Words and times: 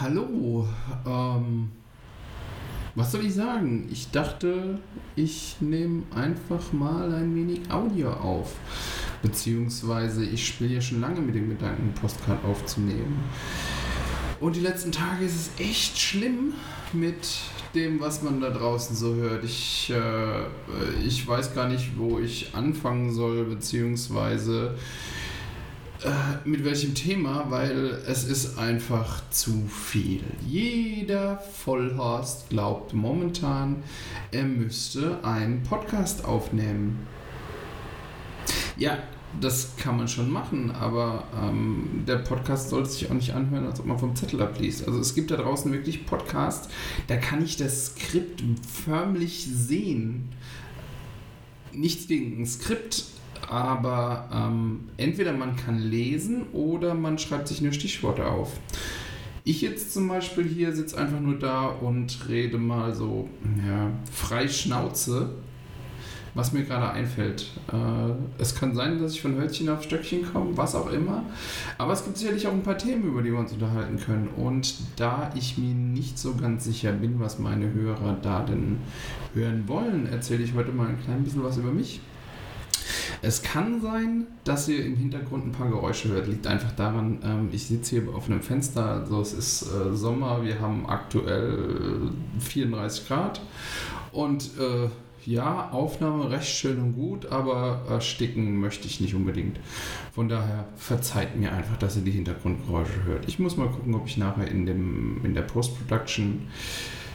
hallo. 0.00 0.66
Ähm, 1.06 1.70
was 2.94 3.12
soll 3.12 3.24
ich 3.24 3.34
sagen? 3.34 3.88
Ich 3.90 4.10
dachte, 4.10 4.78
ich 5.16 5.56
nehme 5.60 6.04
einfach 6.14 6.72
mal 6.72 7.12
ein 7.12 7.34
wenig 7.34 7.70
Audio 7.70 8.12
auf. 8.12 8.54
Beziehungsweise 9.22 10.24
ich 10.24 10.46
spiele 10.46 10.74
ja 10.74 10.80
schon 10.80 11.00
lange 11.00 11.20
mit 11.20 11.34
dem 11.34 11.48
Gedanken, 11.48 11.92
Postcard 11.94 12.44
aufzunehmen. 12.44 13.24
Und 14.40 14.56
die 14.56 14.60
letzten 14.60 14.92
Tage 14.92 15.24
ist 15.24 15.34
es 15.34 15.50
echt 15.58 15.98
schlimm 15.98 16.54
mit 16.92 17.26
dem, 17.74 18.00
was 18.00 18.22
man 18.22 18.40
da 18.40 18.50
draußen 18.50 18.94
so 18.94 19.14
hört. 19.14 19.44
Ich, 19.44 19.90
äh, 19.90 21.04
ich 21.04 21.26
weiß 21.26 21.54
gar 21.54 21.68
nicht, 21.68 21.96
wo 21.96 22.18
ich 22.18 22.54
anfangen 22.54 23.12
soll, 23.12 23.44
beziehungsweise 23.44 24.76
äh, 26.04 26.46
mit 26.46 26.64
welchem 26.64 26.94
Thema, 26.94 27.46
weil 27.48 28.02
es 28.06 28.24
ist 28.24 28.58
einfach 28.58 29.22
zu 29.30 29.66
viel. 29.68 30.22
Jeder 30.46 31.38
Vollhorst 31.38 32.50
glaubt 32.50 32.92
momentan, 32.92 33.82
er 34.30 34.44
müsste 34.44 35.24
einen 35.24 35.62
Podcast 35.62 36.26
aufnehmen. 36.26 37.06
Ja, 38.76 38.98
das 39.40 39.76
kann 39.76 39.96
man 39.96 40.06
schon 40.06 40.30
machen, 40.30 40.70
aber 40.72 41.24
ähm, 41.42 42.04
der 42.06 42.18
Podcast 42.18 42.68
sollte 42.68 42.90
sich 42.90 43.10
auch 43.10 43.14
nicht 43.14 43.32
anhören, 43.32 43.66
als 43.66 43.80
ob 43.80 43.86
man 43.86 43.98
vom 43.98 44.14
Zettel 44.14 44.42
abliest. 44.42 44.86
Also 44.86 45.00
es 45.00 45.14
gibt 45.14 45.30
da 45.30 45.36
draußen 45.36 45.72
wirklich 45.72 46.04
Podcasts, 46.04 46.68
da 47.06 47.16
kann 47.16 47.42
ich 47.42 47.56
das 47.56 47.86
Skript 47.86 48.42
förmlich 48.84 49.46
sehen. 49.50 50.28
Nichts 51.72 52.06
gegen 52.06 52.42
ein 52.42 52.46
Skript, 52.46 53.04
aber 53.54 54.28
ähm, 54.32 54.80
entweder 54.96 55.32
man 55.32 55.54
kann 55.54 55.78
lesen 55.78 56.42
oder 56.52 56.92
man 56.94 57.18
schreibt 57.18 57.46
sich 57.46 57.60
nur 57.60 57.72
Stichworte 57.72 58.26
auf. 58.26 58.58
Ich 59.44 59.62
jetzt 59.62 59.94
zum 59.94 60.08
Beispiel 60.08 60.44
hier 60.44 60.72
sitze 60.72 60.98
einfach 60.98 61.20
nur 61.20 61.38
da 61.38 61.66
und 61.66 62.28
rede 62.28 62.58
mal 62.58 62.94
so 62.94 63.28
ja, 63.64 63.92
frei 64.10 64.48
Schnauze, 64.48 65.34
was 66.34 66.52
mir 66.52 66.64
gerade 66.64 66.90
einfällt. 66.90 67.52
Äh, 67.72 68.42
es 68.42 68.56
kann 68.56 68.74
sein, 68.74 68.98
dass 68.98 69.12
ich 69.12 69.22
von 69.22 69.36
Hölzchen 69.36 69.68
auf 69.68 69.84
Stöckchen 69.84 70.32
komme, 70.32 70.56
was 70.56 70.74
auch 70.74 70.90
immer. 70.90 71.22
Aber 71.78 71.92
es 71.92 72.02
gibt 72.02 72.16
sicherlich 72.18 72.48
auch 72.48 72.52
ein 72.52 72.64
paar 72.64 72.78
Themen, 72.78 73.04
über 73.04 73.22
die 73.22 73.30
wir 73.30 73.38
uns 73.38 73.52
unterhalten 73.52 74.00
können. 74.00 74.30
Und 74.36 74.74
da 74.96 75.30
ich 75.36 75.58
mir 75.58 75.74
nicht 75.74 76.18
so 76.18 76.34
ganz 76.34 76.64
sicher 76.64 76.90
bin, 76.90 77.20
was 77.20 77.38
meine 77.38 77.72
Hörer 77.72 78.16
da 78.20 78.40
denn 78.40 78.78
hören 79.32 79.68
wollen, 79.68 80.08
erzähle 80.10 80.42
ich 80.42 80.54
heute 80.54 80.72
mal 80.72 80.88
ein 80.88 81.00
klein 81.04 81.22
bisschen 81.22 81.44
was 81.44 81.56
über 81.58 81.70
mich. 81.70 82.00
Es 83.24 83.42
kann 83.42 83.80
sein, 83.80 84.26
dass 84.44 84.68
ihr 84.68 84.84
im 84.84 84.96
Hintergrund 84.96 85.46
ein 85.46 85.52
paar 85.52 85.70
Geräusche 85.70 86.08
hört. 86.08 86.26
Liegt 86.28 86.46
einfach 86.46 86.72
daran, 86.72 87.18
ähm, 87.24 87.48
ich 87.52 87.66
sitze 87.66 88.00
hier 88.00 88.14
auf 88.14 88.26
einem 88.26 88.42
Fenster, 88.42 88.86
also 88.86 89.22
es 89.22 89.32
ist 89.32 89.62
äh, 89.62 89.96
Sommer, 89.96 90.44
wir 90.44 90.60
haben 90.60 90.86
aktuell 90.86 92.10
34 92.40 93.08
Grad 93.08 93.40
und 94.12 94.50
äh, 94.58 94.88
ja, 95.24 95.70
Aufnahme 95.70 96.30
recht 96.30 96.54
schön 96.54 96.78
und 96.78 96.94
gut, 96.96 97.26
aber 97.26 97.80
ersticken 97.88 98.60
möchte 98.60 98.86
ich 98.86 99.00
nicht 99.00 99.14
unbedingt. 99.14 99.58
Von 100.12 100.28
daher 100.28 100.66
verzeiht 100.76 101.34
mir 101.36 101.50
einfach, 101.50 101.78
dass 101.78 101.96
ihr 101.96 102.02
die 102.02 102.10
Hintergrundgeräusche 102.10 103.04
hört. 103.04 103.26
Ich 103.26 103.38
muss 103.38 103.56
mal 103.56 103.68
gucken, 103.68 103.94
ob 103.94 104.06
ich 104.06 104.18
nachher 104.18 104.48
in, 104.48 104.66
dem, 104.66 105.24
in 105.24 105.32
der 105.32 105.42
Post-Production 105.42 106.42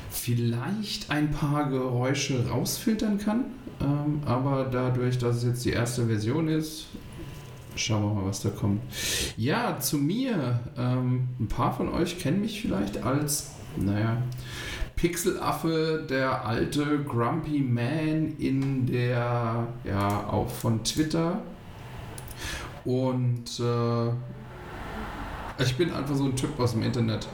vielleicht 0.09 1.09
ein 1.09 1.31
paar 1.31 1.69
Geräusche 1.69 2.47
rausfiltern 2.49 3.17
kann. 3.17 3.45
Ähm, 3.81 4.21
aber 4.25 4.65
dadurch, 4.65 5.17
dass 5.17 5.38
es 5.38 5.43
jetzt 5.43 5.65
die 5.65 5.71
erste 5.71 6.07
Version 6.07 6.47
ist, 6.47 6.88
schauen 7.75 8.03
wir 8.03 8.13
mal, 8.21 8.25
was 8.27 8.41
da 8.41 8.49
kommt. 8.49 8.81
Ja, 9.37 9.80
zu 9.80 9.97
mir. 9.97 10.59
Ähm, 10.77 11.30
ein 11.39 11.47
paar 11.47 11.73
von 11.73 11.89
euch 11.89 12.19
kennen 12.19 12.41
mich 12.41 12.61
vielleicht 12.61 13.03
als, 13.03 13.52
naja, 13.77 14.21
Pixelaffe, 14.95 16.05
der 16.09 16.45
alte 16.45 16.99
Grumpy 17.05 17.61
Man 17.61 18.35
in 18.37 18.85
der, 18.85 19.67
ja, 19.86 20.27
auch 20.27 20.49
von 20.49 20.83
Twitter. 20.83 21.41
Und 22.83 23.61
äh, 23.61 24.09
ich 25.64 25.77
bin 25.77 25.93
einfach 25.93 26.15
so 26.15 26.26
ein 26.26 26.36
Typ 26.36 26.59
aus 26.59 26.73
dem 26.73 26.83
Internet 26.83 27.30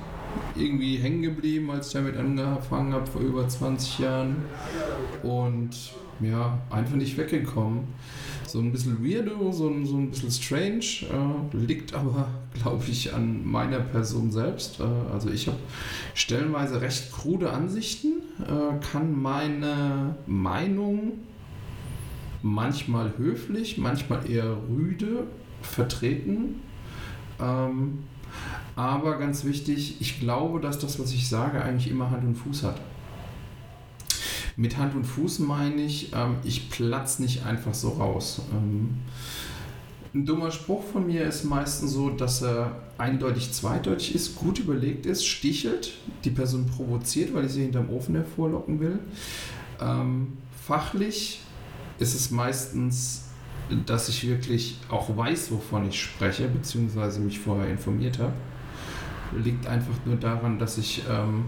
irgendwie 0.56 0.98
hängen 0.98 1.22
geblieben, 1.22 1.70
als 1.72 1.88
ich 1.88 1.94
damit 1.94 2.18
angefangen 2.18 2.94
habe 2.94 3.06
vor 3.06 3.22
über 3.22 3.48
20 3.48 4.00
Jahren. 4.00 4.36
Und 5.24 5.94
ja, 6.22 6.60
einfach 6.70 6.96
nicht 6.96 7.18
weggekommen. 7.18 7.84
So 8.48 8.60
ein 8.60 8.72
bisschen 8.72 9.04
weirdo, 9.04 9.52
so 9.52 9.68
ein, 9.68 9.86
so 9.86 9.98
ein 9.98 10.12
bisschen 10.12 10.32
strange, 10.32 10.86
äh, 11.12 11.58
liegt 11.58 11.94
aber, 11.94 12.28
glaube 12.54 12.84
ich, 12.88 13.14
an 13.14 13.46
meiner 13.46 13.80
Person 13.80 14.32
selbst. 14.32 14.80
Äh, 14.80 14.84
also 15.12 15.30
ich 15.30 15.48
habe 15.48 15.58
stellenweise 16.14 16.80
recht 16.80 17.12
krude 17.12 17.52
Ansichten, 17.52 18.22
äh, 18.42 18.86
kann 18.92 19.22
meine 19.22 20.16
Meinung 20.26 21.20
manchmal 22.42 23.14
höflich, 23.18 23.78
manchmal 23.78 24.30
eher 24.30 24.56
rüde 24.70 25.26
vertreten. 25.62 26.62
Ähm, 27.42 28.00
aber 28.76 29.18
ganz 29.18 29.46
wichtig, 29.46 30.02
ich 30.02 30.20
glaube, 30.20 30.60
dass 30.60 30.80
das, 30.80 31.00
was 31.00 31.14
ich 31.14 31.30
sage, 31.30 31.62
eigentlich 31.62 31.90
immer 31.90 32.12
Hand 32.12 32.26
und 32.26 32.36
Fuß 32.36 32.64
hat. 32.64 32.80
Mit 34.58 34.78
Hand 34.78 34.96
und 34.96 35.06
Fuß 35.06 35.40
meine 35.40 35.82
ich, 35.82 36.14
ähm, 36.14 36.38
ich 36.44 36.70
platze 36.70 37.22
nicht 37.22 37.46
einfach 37.46 37.74
so 37.74 37.90
raus. 37.90 38.42
Ähm, 38.54 38.98
ein 40.14 40.26
dummer 40.26 40.52
Spruch 40.52 40.84
von 40.84 41.08
mir 41.08 41.26
ist 41.26 41.44
meistens 41.44 41.92
so, 41.92 42.10
dass 42.10 42.42
er 42.42 42.84
eindeutig 42.98 43.52
zweideutig 43.52 44.16
ist, 44.16 44.36
gut 44.36 44.60
überlegt 44.60 45.06
ist, 45.06 45.26
stichelt, 45.26 45.94
die 46.24 46.30
Person 46.30 46.66
provoziert, 46.68 47.34
weil 47.34 47.46
ich 47.46 47.52
sie 47.52 47.64
hinterm 47.64 47.90
Ofen 47.90 48.16
hervorlocken 48.16 48.80
will. 48.80 49.00
Ähm, 49.82 50.38
fachlich 50.66 51.42
ist 52.00 52.16
es 52.16 52.32
meistens, 52.32 53.26
dass 53.86 54.08
ich 54.08 54.28
wirklich 54.28 54.78
auch 54.90 55.16
weiß, 55.16 55.52
wovon 55.52 55.90
ich 55.90 56.02
spreche, 56.02 56.48
beziehungsweise 56.48 57.20
mich 57.20 57.40
vorher 57.40 57.70
informiert 57.70 58.20
habe 58.20 58.34
liegt 59.44 59.68
einfach 59.68 59.94
nur 60.06 60.16
daran, 60.18 60.60
dass 60.60 60.78
ich, 60.78 61.04
ähm, 61.10 61.46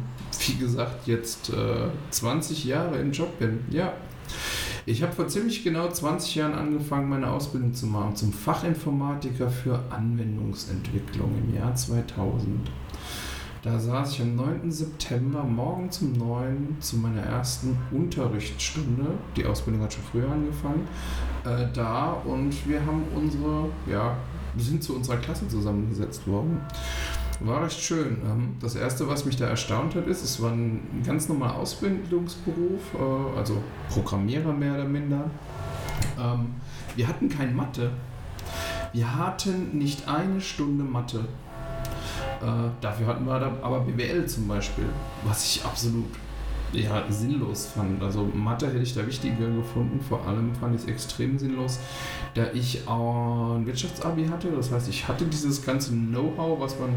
wie 0.47 0.55
gesagt, 0.55 1.07
jetzt 1.07 1.49
äh, 1.49 1.89
20 2.09 2.65
Jahre 2.65 2.97
im 2.97 3.11
Job 3.11 3.37
bin. 3.39 3.59
Ja. 3.69 3.93
Ich 4.85 5.03
habe 5.03 5.11
vor 5.11 5.27
ziemlich 5.27 5.63
genau 5.63 5.89
20 5.89 6.35
Jahren 6.35 6.53
angefangen, 6.53 7.09
meine 7.09 7.29
Ausbildung 7.29 7.73
zu 7.73 7.87
machen 7.87 8.15
zum 8.15 8.31
Fachinformatiker 8.31 9.49
für 9.49 9.79
Anwendungsentwicklung 9.89 11.31
im 11.43 11.55
Jahr 11.55 11.75
2000. 11.75 12.69
Da 13.63 13.77
saß 13.77 14.13
ich 14.13 14.21
am 14.21 14.37
9. 14.37 14.71
September 14.71 15.43
morgens 15.43 16.01
um 16.01 16.13
9 16.13 16.77
zu 16.79 16.97
meiner 16.97 17.21
ersten 17.21 17.77
Unterrichtsstunde. 17.91 19.07
Die 19.35 19.45
Ausbildung 19.45 19.83
hat 19.83 19.91
schon 19.91 20.03
früher 20.09 20.31
angefangen. 20.31 20.87
Äh, 21.43 21.67
da 21.73 22.13
und 22.23 22.53
wir 22.65 22.79
haben 22.85 23.03
unsere, 23.13 23.65
ja, 23.91 24.15
sind 24.55 24.81
zu 24.83 24.95
unserer 24.95 25.17
Klasse 25.17 25.49
zusammengesetzt 25.49 26.25
worden. 26.27 26.61
War 27.39 27.63
recht 27.63 27.79
schön. 27.79 28.17
Ähm, 28.25 28.55
das 28.59 28.75
erste, 28.75 29.07
was 29.07 29.25
mich 29.25 29.35
da 29.35 29.47
erstaunt 29.47 29.95
hat, 29.95 30.07
ist, 30.07 30.23
es 30.23 30.41
war 30.41 30.51
ein 30.51 31.03
ganz 31.05 31.29
normaler 31.29 31.55
Ausbildungsberuf, 31.55 32.81
äh, 32.95 33.37
also 33.37 33.61
Programmierer 33.89 34.53
mehr 34.53 34.73
oder 34.73 34.85
minder. 34.85 35.29
Ähm, 36.19 36.55
wir 36.95 37.07
hatten 37.07 37.29
kein 37.29 37.55
Mathe. 37.55 37.91
Wir 38.91 39.15
hatten 39.15 39.77
nicht 39.77 40.07
eine 40.07 40.41
Stunde 40.41 40.83
Mathe. 40.83 41.19
Äh, 42.41 42.69
dafür 42.81 43.07
hatten 43.07 43.25
wir 43.25 43.33
aber 43.61 43.81
BWL 43.81 44.25
zum 44.25 44.47
Beispiel, 44.47 44.85
was 45.23 45.45
ich 45.45 45.63
absolut 45.63 46.05
ja, 46.73 47.03
sinnlos 47.09 47.67
fand. 47.67 48.01
Also 48.01 48.23
Mathe 48.33 48.67
hätte 48.67 48.79
ich 48.79 48.93
da 48.93 49.05
wichtiger 49.05 49.49
gefunden. 49.49 49.99
Vor 50.01 50.25
allem 50.25 50.53
fand 50.55 50.75
ich 50.75 50.81
es 50.81 50.87
extrem 50.87 51.37
sinnlos, 51.37 51.79
da 52.33 52.47
ich 52.53 52.87
auch 52.87 53.55
ein 53.55 53.65
Wirtschaftsabi 53.65 54.27
hatte. 54.27 54.49
Das 54.51 54.71
heißt, 54.71 54.89
ich 54.89 55.07
hatte 55.07 55.25
dieses 55.25 55.65
ganze 55.65 55.91
Know-how, 55.91 56.59
was 56.59 56.79
man 56.79 56.89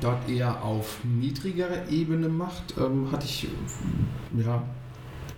dort 0.00 0.28
eher 0.28 0.62
auf 0.62 0.98
niedrigerer 1.04 1.88
Ebene 1.90 2.28
macht, 2.28 2.74
ähm, 2.78 3.10
hatte 3.12 3.26
ich 3.26 3.48
ja, 4.36 4.62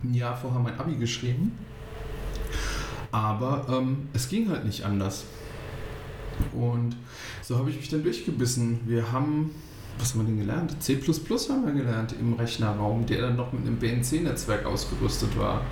ein 0.03 0.15
Jahr 0.15 0.37
vorher 0.37 0.61
mein 0.61 0.79
Abi 0.79 0.95
geschrieben. 0.97 1.53
Aber 3.11 3.67
ähm, 3.69 4.09
es 4.13 4.29
ging 4.29 4.49
halt 4.49 4.65
nicht 4.65 4.85
anders. 4.85 5.25
Und 6.53 6.97
so 7.43 7.59
habe 7.59 7.71
ich 7.71 7.77
mich 7.77 7.89
dann 7.89 8.03
durchgebissen. 8.03 8.81
Wir 8.87 9.13
haben 9.13 9.51
was 9.99 10.13
haben 10.13 10.21
wir 10.23 10.27
denn 10.27 10.39
gelernt? 10.39 10.83
C 10.83 10.97
haben 10.97 11.67
wir 11.67 11.73
gelernt 11.73 12.15
im 12.21 12.35
Rechnerraum, 12.35 13.07
der 13.07 13.23
dann 13.23 13.37
noch 13.37 13.53
mit 13.53 13.67
einem 13.67 13.77
BNC-Netzwerk 13.77 14.67
ausgerüstet 14.67 15.39
war. 15.39 15.63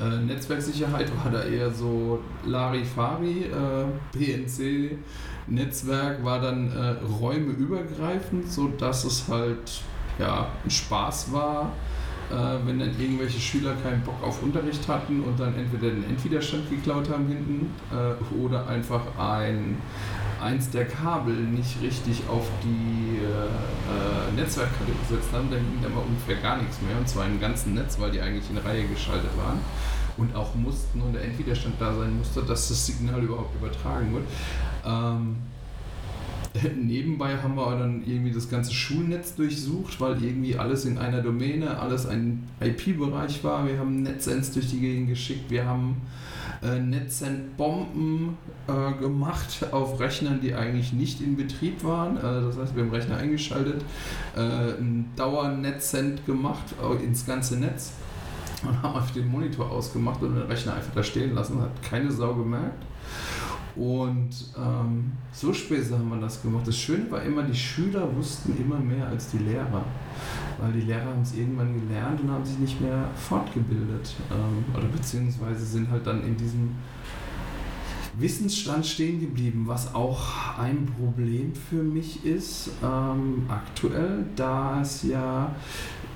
Äh, 0.00 0.18
Netzwerksicherheit 0.24 1.08
war 1.22 1.30
da 1.30 1.44
eher 1.44 1.70
so 1.70 2.18
Larifari, 2.46 3.44
äh, 3.44 3.84
BNC-Netzwerk 4.12 6.24
war 6.24 6.40
dann 6.40 6.72
äh, 6.72 6.96
räumeübergreifend, 7.20 8.50
sodass 8.50 9.04
es 9.04 9.28
halt 9.28 9.82
ja, 10.18 10.48
ein 10.64 10.70
Spaß 10.70 11.32
war, 11.32 11.72
äh, 12.30 12.34
wenn 12.64 12.78
dann 12.78 12.98
irgendwelche 12.98 13.40
Schüler 13.40 13.74
keinen 13.82 14.02
Bock 14.02 14.22
auf 14.22 14.42
Unterricht 14.42 14.88
hatten 14.88 15.22
und 15.22 15.38
dann 15.38 15.54
entweder 15.54 15.90
den 15.92 16.04
Endwiderstand 16.04 16.70
geklaut 16.70 17.10
haben 17.10 17.28
hinten 17.28 17.70
äh, 17.90 18.42
oder 18.42 18.66
einfach 18.68 19.02
ein 19.18 19.76
eins 20.40 20.70
der 20.70 20.86
Kabel 20.86 21.34
nicht 21.34 21.80
richtig 21.82 22.22
auf 22.28 22.46
die 22.64 23.18
äh, 23.18 24.40
Netzwerkkarte 24.40 24.92
gesetzt 25.08 25.32
haben, 25.32 25.50
dann 25.50 25.60
ging 25.60 25.82
da 25.82 25.88
mal 25.88 26.02
ungefähr 26.02 26.36
gar 26.36 26.58
nichts 26.58 26.80
mehr. 26.82 26.96
Und 26.96 27.08
zwar 27.08 27.26
im 27.26 27.40
ganzen 27.40 27.74
Netz, 27.74 27.98
weil 27.98 28.10
die 28.10 28.20
eigentlich 28.20 28.48
in 28.50 28.58
Reihe 28.58 28.86
geschaltet 28.86 29.30
waren 29.36 29.58
und 30.16 30.34
auch 30.34 30.54
mussten 30.54 31.00
und 31.00 31.12
der 31.14 31.24
Endwiderstand 31.24 31.74
da 31.78 31.94
sein 31.94 32.16
musste, 32.16 32.42
dass 32.42 32.68
das 32.68 32.86
Signal 32.86 33.22
überhaupt 33.22 33.54
übertragen 33.54 34.12
wird. 34.14 34.24
Ähm, 34.84 35.36
Nebenbei 36.76 37.36
haben 37.36 37.54
wir 37.54 37.78
dann 37.78 38.02
irgendwie 38.04 38.32
das 38.32 38.50
ganze 38.50 38.72
Schulnetz 38.72 39.36
durchsucht, 39.36 40.00
weil 40.00 40.22
irgendwie 40.22 40.56
alles 40.56 40.84
in 40.84 40.98
einer 40.98 41.22
Domäne, 41.22 41.78
alles 41.78 42.06
ein 42.06 42.48
IP-Bereich 42.60 43.44
war. 43.44 43.66
Wir 43.66 43.78
haben 43.78 44.02
Netzsens 44.02 44.52
durch 44.52 44.68
die 44.68 44.80
Gegend 44.80 45.08
geschickt, 45.08 45.50
wir 45.50 45.64
haben 45.64 45.96
äh, 46.62 46.78
Netzsend-Bomben 46.78 48.36
äh, 48.66 49.00
gemacht 49.00 49.66
auf 49.70 50.00
Rechnern, 50.00 50.40
die 50.40 50.54
eigentlich 50.54 50.92
nicht 50.92 51.20
in 51.20 51.36
Betrieb 51.36 51.84
waren. 51.84 52.16
Äh, 52.16 52.20
das 52.20 52.58
heißt, 52.58 52.76
wir 52.76 52.82
haben 52.82 52.90
Rechner 52.90 53.16
eingeschaltet, 53.16 53.82
äh, 54.36 54.40
ein 54.40 55.08
Dauernetzsend 55.16 56.26
gemacht 56.26 56.74
äh, 56.82 57.04
ins 57.04 57.26
ganze 57.26 57.58
Netz 57.58 57.92
und 58.62 58.82
haben 58.82 58.96
auf 58.96 59.12
den 59.12 59.28
Monitor 59.28 59.70
ausgemacht 59.70 60.20
und 60.22 60.34
den 60.34 60.42
Rechner 60.42 60.74
einfach 60.74 60.94
da 60.94 61.02
stehen 61.02 61.34
lassen. 61.34 61.60
Hat 61.60 61.82
keine 61.82 62.10
Sau 62.10 62.34
gemerkt. 62.34 62.84
Und 63.76 64.30
ähm, 64.56 65.12
so 65.32 65.52
später 65.52 65.98
haben 65.98 66.08
wir 66.08 66.20
das 66.20 66.42
gemacht. 66.42 66.66
Das 66.66 66.76
Schöne 66.76 67.10
war 67.10 67.22
immer, 67.22 67.42
die 67.42 67.56
Schüler 67.56 68.14
wussten 68.16 68.56
immer 68.58 68.78
mehr 68.78 69.06
als 69.08 69.30
die 69.30 69.38
Lehrer. 69.38 69.84
Weil 70.60 70.72
die 70.72 70.82
Lehrer 70.82 71.06
haben 71.06 71.22
es 71.22 71.34
irgendwann 71.34 71.72
gelernt 71.80 72.20
und 72.20 72.30
haben 72.30 72.44
sich 72.44 72.58
nicht 72.58 72.80
mehr 72.80 73.08
fortgebildet. 73.14 74.14
Ähm, 74.30 74.64
oder 74.76 74.88
beziehungsweise 74.88 75.64
sind 75.64 75.90
halt 75.90 76.06
dann 76.06 76.22
in 76.24 76.36
diesem 76.36 76.70
Wissensstand 78.18 78.84
stehen 78.84 79.20
geblieben, 79.20 79.64
was 79.66 79.94
auch 79.94 80.58
ein 80.58 80.86
Problem 80.86 81.54
für 81.54 81.82
mich 81.82 82.24
ist 82.24 82.70
ähm, 82.82 83.46
aktuell, 83.48 84.26
da 84.36 84.80
es 84.82 85.04
ja 85.04 85.54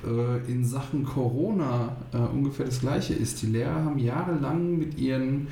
äh, 0.04 0.50
in 0.50 0.64
Sachen 0.64 1.04
Corona 1.04 1.96
äh, 2.12 2.18
ungefähr 2.18 2.66
das 2.66 2.80
gleiche 2.80 3.14
ist. 3.14 3.40
Die 3.42 3.46
Lehrer 3.46 3.84
haben 3.84 3.98
jahrelang 3.98 4.76
mit 4.76 4.98
ihren 4.98 5.48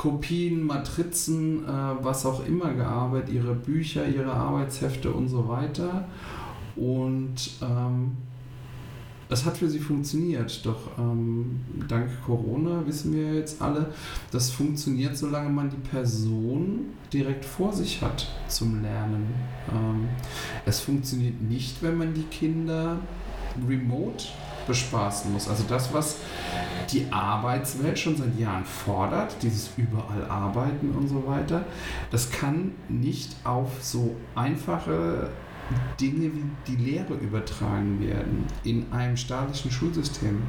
Kopien, 0.00 0.64
Matrizen, 0.64 1.62
äh, 1.62 1.68
was 2.00 2.24
auch 2.24 2.46
immer 2.46 2.72
gearbeitet, 2.72 3.34
ihre 3.34 3.54
Bücher, 3.54 4.08
ihre 4.08 4.32
Arbeitshefte 4.32 5.10
und 5.12 5.28
so 5.28 5.46
weiter. 5.46 6.06
Und 6.74 7.34
ähm, 7.60 8.12
das 9.28 9.44
hat 9.44 9.58
für 9.58 9.68
sie 9.68 9.78
funktioniert. 9.78 10.64
Doch 10.64 10.96
ähm, 10.98 11.60
dank 11.86 12.08
Corona 12.24 12.82
wissen 12.86 13.12
wir 13.12 13.34
jetzt 13.34 13.60
alle, 13.60 13.92
das 14.30 14.50
funktioniert, 14.50 15.18
solange 15.18 15.50
man 15.50 15.68
die 15.68 15.88
Person 15.90 16.86
direkt 17.12 17.44
vor 17.44 17.70
sich 17.70 18.00
hat 18.00 18.26
zum 18.48 18.80
Lernen. 18.80 19.26
Ähm, 19.70 20.08
es 20.64 20.80
funktioniert 20.80 21.42
nicht, 21.42 21.82
wenn 21.82 21.98
man 21.98 22.14
die 22.14 22.22
Kinder 22.22 22.96
remote 23.68 24.24
bespaßen 24.66 25.30
muss. 25.30 25.46
Also 25.46 25.64
das, 25.68 25.92
was 25.92 26.16
die 26.92 27.06
Arbeitswelt 27.10 27.98
schon 27.98 28.16
seit 28.16 28.38
Jahren 28.38 28.64
fordert, 28.64 29.36
dieses 29.42 29.70
überall 29.76 30.24
Arbeiten 30.28 30.92
und 30.92 31.08
so 31.08 31.26
weiter, 31.26 31.64
das 32.10 32.30
kann 32.30 32.72
nicht 32.88 33.36
auf 33.44 33.82
so 33.82 34.16
einfache 34.34 35.30
Dinge 36.00 36.30
wie 36.34 36.44
die 36.66 36.76
Lehre 36.76 37.14
übertragen 37.14 38.00
werden 38.00 38.46
in 38.64 38.92
einem 38.92 39.16
staatlichen 39.16 39.70
Schulsystem. 39.70 40.42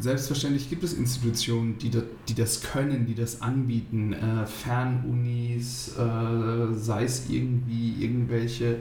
Selbstverständlich 0.00 0.68
gibt 0.68 0.82
es 0.82 0.92
Institutionen, 0.92 1.78
die 1.78 1.90
das, 1.90 2.02
die 2.28 2.34
das 2.34 2.62
können, 2.62 3.06
die 3.06 3.14
das 3.14 3.40
anbieten, 3.42 4.12
äh, 4.12 4.44
Fernunis, 4.46 5.96
äh, 5.96 6.74
sei 6.74 7.04
es 7.04 7.30
irgendwie 7.30 7.94
irgendwelche 8.00 8.78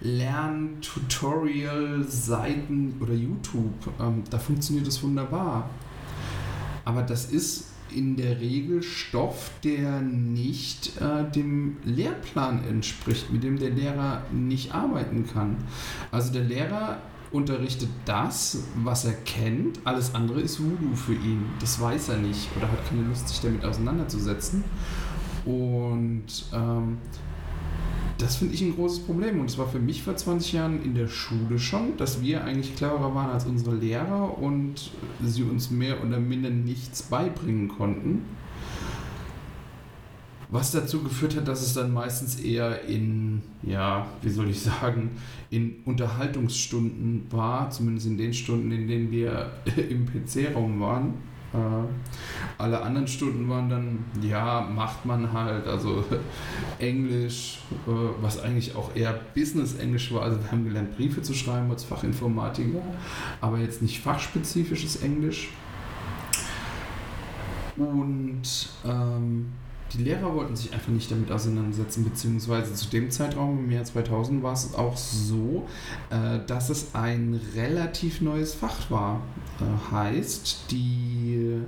Lerntutorial-Seiten 0.00 2.94
oder 3.00 3.12
YouTube. 3.12 3.92
Ähm, 4.00 4.24
da 4.30 4.38
funktioniert 4.38 4.88
es 4.88 5.02
wunderbar. 5.02 5.68
Aber 6.84 7.02
das 7.02 7.26
ist 7.26 7.66
in 7.94 8.16
der 8.16 8.40
Regel 8.40 8.82
Stoff, 8.82 9.50
der 9.64 10.00
nicht 10.00 10.92
äh, 11.00 11.30
dem 11.30 11.76
Lehrplan 11.84 12.64
entspricht, 12.64 13.30
mit 13.30 13.42
dem 13.42 13.58
der 13.58 13.70
Lehrer 13.70 14.22
nicht 14.32 14.74
arbeiten 14.74 15.26
kann. 15.26 15.56
Also 16.10 16.32
der 16.32 16.44
Lehrer 16.44 16.98
unterrichtet 17.30 17.90
das, 18.04 18.64
was 18.82 19.04
er 19.04 19.12
kennt. 19.12 19.80
Alles 19.84 20.14
andere 20.14 20.40
ist 20.40 20.60
Voodoo 20.60 20.94
für 20.94 21.14
ihn. 21.14 21.44
Das 21.60 21.80
weiß 21.80 22.10
er 22.10 22.18
nicht 22.18 22.48
oder 22.56 22.70
hat 22.70 22.88
keine 22.88 23.02
Lust, 23.02 23.28
sich 23.28 23.40
damit 23.40 23.64
auseinanderzusetzen. 23.64 24.64
Und 25.44 26.26
ähm, 26.52 26.98
das 28.18 28.36
finde 28.36 28.54
ich 28.54 28.62
ein 28.62 28.74
großes 28.74 29.00
Problem. 29.00 29.40
Und 29.40 29.46
es 29.46 29.58
war 29.58 29.68
für 29.68 29.78
mich 29.78 30.02
vor 30.02 30.16
20 30.16 30.52
Jahren 30.52 30.82
in 30.82 30.94
der 30.94 31.08
Schule 31.08 31.58
schon, 31.58 31.96
dass 31.96 32.20
wir 32.20 32.44
eigentlich 32.44 32.76
cleverer 32.76 33.14
waren 33.14 33.30
als 33.30 33.46
unsere 33.46 33.76
Lehrer 33.76 34.38
und 34.38 34.90
sie 35.22 35.44
uns 35.44 35.70
mehr 35.70 36.04
oder 36.04 36.18
minder 36.18 36.50
nichts 36.50 37.02
beibringen 37.02 37.68
konnten. 37.68 38.22
Was 40.50 40.70
dazu 40.72 41.02
geführt 41.02 41.36
hat, 41.36 41.46
dass 41.46 41.60
es 41.60 41.74
dann 41.74 41.92
meistens 41.92 42.40
eher 42.40 42.82
in, 42.84 43.42
ja, 43.62 44.06
wie 44.22 44.30
soll 44.30 44.48
ich 44.48 44.60
sagen, 44.60 45.10
in 45.50 45.76
Unterhaltungsstunden 45.84 47.26
war, 47.30 47.70
zumindest 47.70 48.06
in 48.06 48.16
den 48.16 48.32
Stunden, 48.32 48.72
in 48.72 48.88
denen 48.88 49.10
wir 49.10 49.50
im 49.76 50.06
PC-Raum 50.06 50.80
waren. 50.80 51.14
Äh, 51.52 51.58
alle 52.56 52.80
anderen 52.80 53.06
Stunden 53.06 53.48
waren 53.48 53.68
dann, 53.68 54.04
ja, 54.22 54.62
macht 54.62 55.04
man 55.04 55.30
halt, 55.32 55.66
also 55.66 56.02
Englisch, 56.78 57.58
äh, 57.86 57.90
was 58.22 58.40
eigentlich 58.40 58.74
auch 58.74 58.96
eher 58.96 59.20
Business-Englisch 59.34 60.12
war. 60.12 60.22
Also 60.22 60.42
wir 60.42 60.50
haben 60.50 60.64
gelernt, 60.64 60.96
Briefe 60.96 61.20
zu 61.20 61.34
schreiben 61.34 61.70
als 61.70 61.84
Fachinformatiker, 61.84 62.80
aber 63.42 63.58
jetzt 63.58 63.82
nicht 63.82 64.00
fachspezifisches 64.00 65.02
Englisch. 65.02 65.48
Und 67.76 68.42
ähm, 68.84 69.52
die 69.92 70.02
Lehrer 70.02 70.34
wollten 70.34 70.54
sich 70.54 70.72
einfach 70.72 70.88
nicht 70.88 71.10
damit 71.10 71.30
auseinandersetzen, 71.30 72.04
beziehungsweise 72.04 72.74
zu 72.74 72.88
dem 72.90 73.10
Zeitraum 73.10 73.64
im 73.64 73.70
Jahr 73.70 73.84
2000 73.84 74.42
war 74.42 74.52
es 74.52 74.74
auch 74.74 74.96
so, 74.96 75.66
äh, 76.10 76.40
dass 76.46 76.70
es 76.70 76.94
ein 76.94 77.40
relativ 77.54 78.20
neues 78.20 78.54
Fach 78.54 78.90
war. 78.90 79.22
Äh, 79.60 79.92
heißt, 79.92 80.70
die 80.70 81.62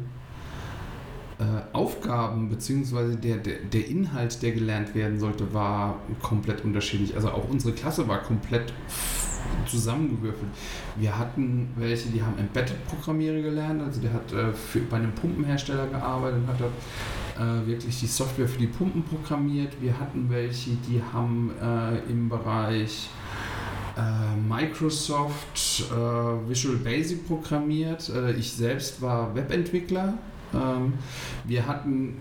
äh, 1.39 1.45
Aufgaben 1.73 2.51
beziehungsweise 2.51 3.17
der, 3.17 3.39
der, 3.39 3.61
der 3.61 3.89
Inhalt, 3.89 4.43
der 4.43 4.53
gelernt 4.53 4.95
werden 4.95 5.19
sollte, 5.19 5.55
war 5.55 5.99
komplett 6.21 6.65
unterschiedlich. 6.65 7.15
Also 7.15 7.31
auch 7.31 7.49
unsere 7.49 7.73
Klasse 7.73 8.07
war 8.07 8.19
komplett 8.19 8.73
zusammengewürfelt. 9.67 10.51
Wir 10.97 11.19
hatten 11.19 11.71
welche, 11.77 12.11
die 12.11 12.23
haben 12.23 12.39
Embedded-Programmierer 12.39 13.41
gelernt, 13.41 13.83
also 13.83 14.01
der 14.01 14.13
hat 14.13 14.33
äh, 14.33 14.53
für, 14.53 14.81
bei 14.81 14.99
einem 14.99 15.13
Pumpenhersteller 15.13 15.87
gearbeitet 15.87 16.41
und 16.43 16.49
hat 16.49 16.61
dort 16.61 16.73
äh, 17.41 17.67
wirklich 17.67 17.99
die 18.01 18.07
Software 18.07 18.47
für 18.47 18.59
die 18.59 18.67
Pumpen 18.67 19.03
programmiert. 19.03 19.73
Wir 19.81 19.99
hatten 19.99 20.29
welche, 20.29 20.71
die 20.89 21.01
haben 21.13 21.51
äh, 21.61 22.11
im 22.11 22.29
Bereich 22.29 23.09
äh, 23.97 24.37
Microsoft 24.49 25.85
äh, 25.91 26.49
Visual 26.49 26.77
Basic 26.77 27.27
programmiert. 27.27 28.11
Äh, 28.11 28.33
ich 28.33 28.53
selbst 28.53 29.01
war 29.01 29.35
Webentwickler. 29.35 30.15
Ähm, 30.53 30.95
wir 31.45 31.67
hatten 31.67 32.17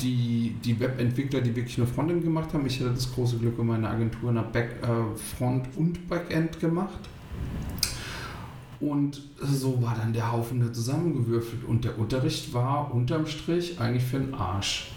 die, 0.00 0.54
die 0.64 0.78
Webentwickler, 0.78 1.40
die 1.40 1.54
wirklich 1.54 1.78
nur 1.78 1.86
Frontend 1.86 2.22
gemacht 2.22 2.52
haben. 2.52 2.66
Ich 2.66 2.80
hatte 2.80 2.90
das 2.90 3.12
große 3.12 3.38
Glück, 3.38 3.58
in 3.58 3.66
meiner 3.66 3.90
Agentur 3.90 4.32
nach 4.32 4.46
Back, 4.46 4.76
äh, 4.82 5.18
Front 5.36 5.68
und 5.76 6.08
Backend 6.08 6.60
gemacht. 6.60 7.00
Und 8.80 9.22
so 9.40 9.82
war 9.82 9.96
dann 9.96 10.12
der 10.12 10.30
Haufen 10.30 10.60
da 10.60 10.72
zusammengewürfelt. 10.72 11.64
Und 11.64 11.84
der 11.84 11.98
Unterricht 11.98 12.52
war 12.54 12.94
unterm 12.94 13.26
Strich 13.26 13.80
eigentlich 13.80 14.04
für 14.04 14.20
den 14.20 14.34
Arsch. 14.34 14.92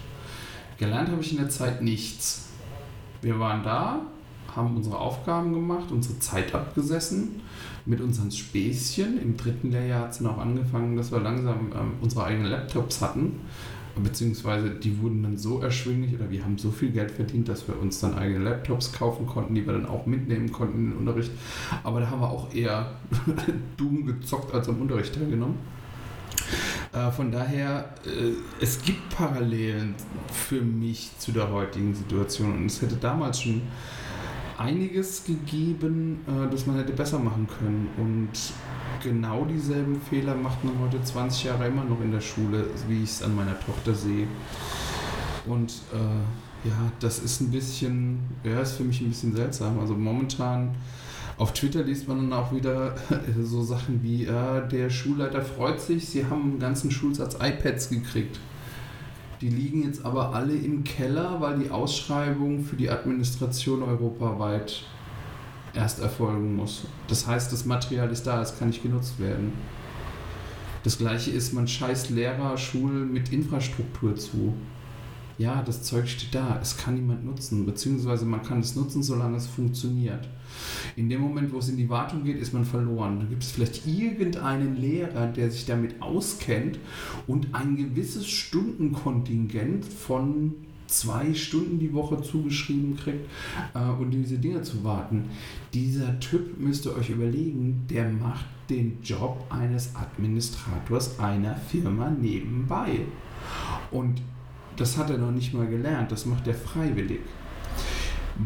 Gelernt 0.77 1.09
habe 1.09 1.21
ich 1.21 1.31
in 1.31 1.37
der 1.37 1.49
Zeit 1.49 1.81
nichts. 1.81 2.49
Wir 3.21 3.39
waren 3.39 3.63
da, 3.63 4.01
haben 4.55 4.75
unsere 4.75 4.97
Aufgaben 4.97 5.53
gemacht, 5.53 5.91
unsere 5.91 6.19
Zeit 6.19 6.53
abgesessen 6.53 7.41
mit 7.85 8.01
unseren 8.01 8.31
Späßchen. 8.31 9.19
Im 9.21 9.37
dritten 9.37 9.71
Lehrjahr 9.71 10.03
hat 10.03 10.11
es 10.11 10.17
dann 10.19 10.27
auch 10.27 10.37
angefangen, 10.37 10.95
dass 10.95 11.11
wir 11.11 11.19
langsam 11.19 11.71
ähm, 11.73 11.93
unsere 12.01 12.25
eigenen 12.25 12.51
Laptops 12.51 13.01
hatten 13.01 13.39
beziehungsweise 13.95 14.69
die 14.69 15.01
wurden 15.01 15.23
dann 15.23 15.37
so 15.37 15.61
erschwinglich 15.61 16.13
oder 16.15 16.29
wir 16.29 16.43
haben 16.43 16.57
so 16.57 16.71
viel 16.71 16.91
Geld 16.91 17.11
verdient, 17.11 17.49
dass 17.49 17.67
wir 17.67 17.79
uns 17.79 17.99
dann 17.99 18.17
eigene 18.17 18.43
Laptops 18.43 18.93
kaufen 18.93 19.25
konnten, 19.25 19.55
die 19.55 19.65
wir 19.65 19.73
dann 19.73 19.85
auch 19.85 20.05
mitnehmen 20.05 20.51
konnten 20.51 20.77
in 20.77 20.89
den 20.91 20.97
Unterricht. 20.97 21.31
Aber 21.83 21.99
da 21.99 22.09
haben 22.09 22.21
wir 22.21 22.29
auch 22.29 22.53
eher 22.53 22.93
Doom 23.77 24.05
gezockt 24.05 24.53
als 24.53 24.69
am 24.69 24.81
Unterricht 24.81 25.13
teilgenommen. 25.13 25.55
Äh, 26.93 27.11
von 27.11 27.31
daher, 27.31 27.93
äh, 28.05 28.33
es 28.61 28.81
gibt 28.81 29.09
Parallelen 29.15 29.95
für 30.31 30.61
mich 30.61 31.11
zu 31.17 31.31
der 31.31 31.49
heutigen 31.49 31.93
Situation 31.93 32.53
und 32.53 32.65
es 32.65 32.81
hätte 32.81 32.95
damals 32.95 33.41
schon 33.41 33.61
einiges 34.61 35.23
gegeben, 35.23 36.21
äh, 36.27 36.49
das 36.51 36.67
man 36.67 36.77
hätte 36.77 36.93
besser 36.93 37.19
machen 37.19 37.47
können 37.47 37.89
und 37.97 38.29
genau 39.03 39.45
dieselben 39.45 39.99
Fehler 39.99 40.35
macht 40.35 40.63
man 40.63 40.79
heute 40.79 41.01
20 41.03 41.45
Jahre 41.45 41.67
immer 41.67 41.83
noch 41.83 42.01
in 42.01 42.11
der 42.11 42.21
Schule, 42.21 42.67
wie 42.87 43.03
ich 43.03 43.09
es 43.09 43.23
an 43.23 43.35
meiner 43.35 43.59
Tochter 43.59 43.95
sehe. 43.95 44.27
Und 45.47 45.71
äh, 45.93 46.67
ja, 46.67 46.91
das 46.99 47.19
ist 47.19 47.41
ein 47.41 47.51
bisschen, 47.51 48.19
ja, 48.43 48.61
ist 48.61 48.73
für 48.73 48.83
mich 48.83 49.01
ein 49.01 49.09
bisschen 49.09 49.35
seltsam. 49.35 49.79
Also 49.79 49.95
momentan 49.95 50.75
auf 51.37 51.53
Twitter 51.53 51.81
liest 51.83 52.07
man 52.07 52.17
dann 52.17 52.33
auch 52.33 52.53
wieder 52.53 52.95
so 53.43 53.63
Sachen 53.63 54.03
wie, 54.03 54.25
ja, 54.25 54.59
der 54.61 54.91
Schulleiter 54.91 55.41
freut 55.41 55.81
sich, 55.81 56.07
sie 56.07 56.25
haben 56.25 56.43
einen 56.43 56.59
ganzen 56.59 56.91
Schulsatz 56.91 57.35
iPads 57.41 57.89
gekriegt. 57.89 58.39
Die 59.41 59.49
liegen 59.49 59.83
jetzt 59.83 60.05
aber 60.05 60.35
alle 60.35 60.53
im 60.53 60.83
Keller, 60.83 61.41
weil 61.41 61.57
die 61.57 61.71
Ausschreibung 61.71 62.63
für 62.63 62.75
die 62.75 62.91
Administration 62.91 63.81
europaweit 63.81 64.83
erst 65.73 65.99
erfolgen 65.99 66.55
muss. 66.55 66.85
Das 67.07 67.25
heißt, 67.25 67.51
das 67.51 67.65
Material 67.65 68.11
ist 68.11 68.27
da, 68.27 68.41
es 68.41 68.57
kann 68.57 68.67
nicht 68.67 68.83
genutzt 68.83 69.19
werden. 69.19 69.53
Das 70.83 70.97
gleiche 70.97 71.31
ist, 71.31 71.53
man 71.53 71.67
scheißt 71.67 72.11
Lehrer, 72.11 72.55
Schulen 72.57 73.11
mit 73.11 73.31
Infrastruktur 73.31 74.15
zu 74.15 74.53
ja, 75.37 75.61
das 75.61 75.83
Zeug 75.83 76.07
steht 76.07 76.35
da, 76.35 76.59
es 76.61 76.77
kann 76.77 76.95
niemand 76.95 77.25
nutzen, 77.25 77.65
beziehungsweise 77.65 78.25
man 78.25 78.43
kann 78.43 78.59
es 78.59 78.75
nutzen, 78.75 79.03
solange 79.03 79.37
es 79.37 79.47
funktioniert. 79.47 80.27
In 80.95 81.09
dem 81.09 81.21
Moment, 81.21 81.53
wo 81.53 81.59
es 81.59 81.69
in 81.69 81.77
die 81.77 81.89
Wartung 81.89 82.23
geht, 82.23 82.39
ist 82.39 82.53
man 82.53 82.65
verloren. 82.65 83.19
Da 83.19 83.25
gibt 83.25 83.43
es 83.43 83.51
vielleicht 83.51 83.87
irgendeinen 83.87 84.75
Lehrer, 84.75 85.27
der 85.27 85.49
sich 85.49 85.65
damit 85.65 86.01
auskennt 86.01 86.79
und 87.27 87.53
ein 87.53 87.77
gewisses 87.77 88.27
Stundenkontingent 88.27 89.85
von 89.85 90.55
zwei 90.91 91.33
Stunden 91.33 91.79
die 91.79 91.93
Woche 91.93 92.21
zugeschrieben 92.21 92.97
kriegt 92.97 93.27
äh, 93.73 93.79
und 93.79 94.11
diese 94.11 94.37
Dinge 94.37 94.61
zu 94.61 94.83
warten. 94.83 95.29
Dieser 95.73 96.19
Typ 96.19 96.59
müsst 96.59 96.85
ihr 96.85 96.95
euch 96.95 97.09
überlegen, 97.09 97.85
der 97.89 98.09
macht 98.09 98.45
den 98.69 98.97
Job 99.01 99.45
eines 99.49 99.95
Administrators 99.95 101.19
einer 101.19 101.55
Firma 101.55 102.09
nebenbei. 102.09 103.05
Und 103.89 104.21
das 104.81 104.97
hat 104.97 105.11
er 105.11 105.19
noch 105.19 105.31
nicht 105.31 105.53
mal 105.53 105.67
gelernt, 105.67 106.11
das 106.11 106.25
macht 106.25 106.47
er 106.47 106.55
freiwillig. 106.55 107.19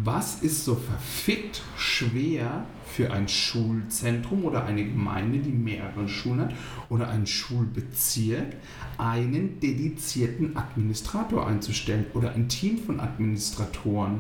Was 0.03 0.41
ist 0.41 0.65
so 0.65 0.75
verfickt 0.75 1.61
schwer 1.77 2.65
für 2.85 3.13
ein 3.13 3.29
Schulzentrum 3.29 4.43
oder 4.43 4.65
eine 4.65 4.83
Gemeinde, 4.83 5.39
die 5.39 5.51
mehrere 5.51 6.09
Schulen 6.09 6.41
hat, 6.41 6.53
oder 6.89 7.07
ein 7.07 7.25
Schulbezirk, 7.25 8.57
einen 8.97 9.61
dedizierten 9.61 10.57
Administrator 10.57 11.47
einzustellen 11.47 12.05
oder 12.13 12.33
ein 12.33 12.49
Team 12.49 12.79
von 12.79 12.99
Administratoren? 12.99 14.19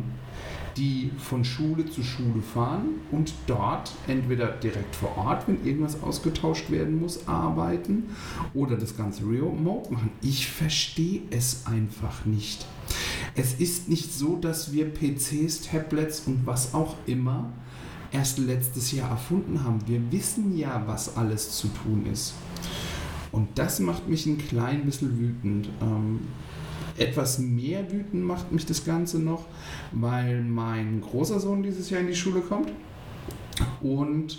Die 0.77 1.11
von 1.17 1.45
Schule 1.45 1.85
zu 1.85 2.03
Schule 2.03 2.41
fahren 2.41 3.01
und 3.11 3.33
dort 3.47 3.91
entweder 4.07 4.47
direkt 4.47 4.95
vor 4.95 5.17
Ort, 5.17 5.47
wenn 5.47 5.65
irgendwas 5.65 6.01
ausgetauscht 6.03 6.69
werden 6.69 6.99
muss, 6.99 7.27
arbeiten 7.27 8.09
oder 8.53 8.75
das 8.75 8.97
Ganze 8.97 9.23
remote 9.23 9.91
machen. 9.91 10.11
Ich 10.21 10.47
verstehe 10.47 11.21
es 11.31 11.65
einfach 11.65 12.25
nicht. 12.25 12.65
Es 13.35 13.53
ist 13.55 13.89
nicht 13.89 14.13
so, 14.13 14.37
dass 14.37 14.73
wir 14.73 14.85
PCs, 14.85 15.61
Tablets 15.61 16.21
und 16.25 16.45
was 16.45 16.73
auch 16.73 16.95
immer 17.05 17.51
erst 18.11 18.37
letztes 18.37 18.91
Jahr 18.91 19.09
erfunden 19.09 19.63
haben. 19.63 19.79
Wir 19.87 20.01
wissen 20.11 20.57
ja, 20.57 20.83
was 20.85 21.17
alles 21.17 21.57
zu 21.57 21.67
tun 21.67 22.05
ist. 22.11 22.33
Und 23.31 23.49
das 23.55 23.81
macht 23.81 24.07
mich 24.07 24.25
ein 24.25 24.37
klein 24.37 24.85
bisschen 24.85 25.19
wütend. 25.19 25.69
Ähm, 25.81 26.19
etwas 26.97 27.39
mehr 27.39 27.91
wütend 27.91 28.23
macht 28.23 28.51
mich 28.51 28.65
das 28.65 28.85
Ganze 28.85 29.19
noch, 29.19 29.45
weil 29.91 30.41
mein 30.41 31.01
großer 31.01 31.39
Sohn 31.39 31.63
dieses 31.63 31.89
Jahr 31.89 32.01
in 32.01 32.07
die 32.07 32.15
Schule 32.15 32.41
kommt 32.41 32.69
und 33.81 34.37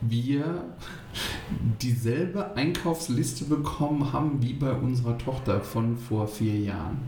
wir 0.00 0.64
dieselbe 1.80 2.56
Einkaufsliste 2.56 3.44
bekommen 3.44 4.12
haben 4.12 4.42
wie 4.42 4.54
bei 4.54 4.72
unserer 4.72 5.16
Tochter 5.18 5.60
von 5.60 5.96
vor 5.96 6.26
vier 6.26 6.58
Jahren. 6.58 6.98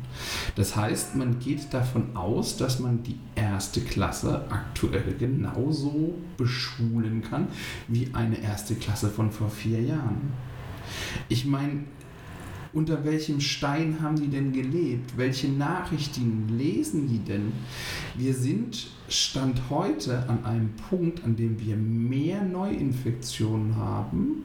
Das 0.55 0.77
heißt, 0.77 1.17
man 1.17 1.39
geht 1.39 1.73
davon 1.73 2.17
aus, 2.17 2.57
dass 2.57 2.79
man 2.79 3.03
die 3.03 3.19
erste 3.35 3.81
Klasse 3.81 4.45
aktuell 4.51 5.15
genauso 5.19 6.15
beschulen 6.37 7.23
kann 7.23 7.49
wie 7.89 8.11
eine 8.13 8.41
erste 8.41 8.75
Klasse 8.75 9.09
von 9.09 9.31
vor 9.31 9.51
vier 9.51 9.81
Jahren. 9.81 10.33
Ich 11.29 11.47
meine, 11.47 11.85
unter 12.77 13.07
welchem 13.07 13.41
Stein 13.41 13.97
haben 14.03 14.17
die 14.17 14.29
denn 14.29 14.53
gelebt? 14.53 15.17
Welche 15.17 15.49
Nachrichten 15.49 16.59
lesen 16.59 17.09
die 17.09 17.21
denn? 17.21 17.53
Wir 18.15 18.35
sind 18.35 18.89
Stand 19.09 19.63
heute 19.71 20.29
an 20.29 20.45
einem 20.45 20.71
Punkt, 20.91 21.25
an 21.25 21.37
dem 21.37 21.59
wir 21.59 21.75
mehr 21.75 22.43
Neuinfektionen 22.43 23.77
haben 23.77 24.45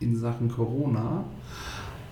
in 0.00 0.16
Sachen 0.16 0.48
Corona, 0.48 1.24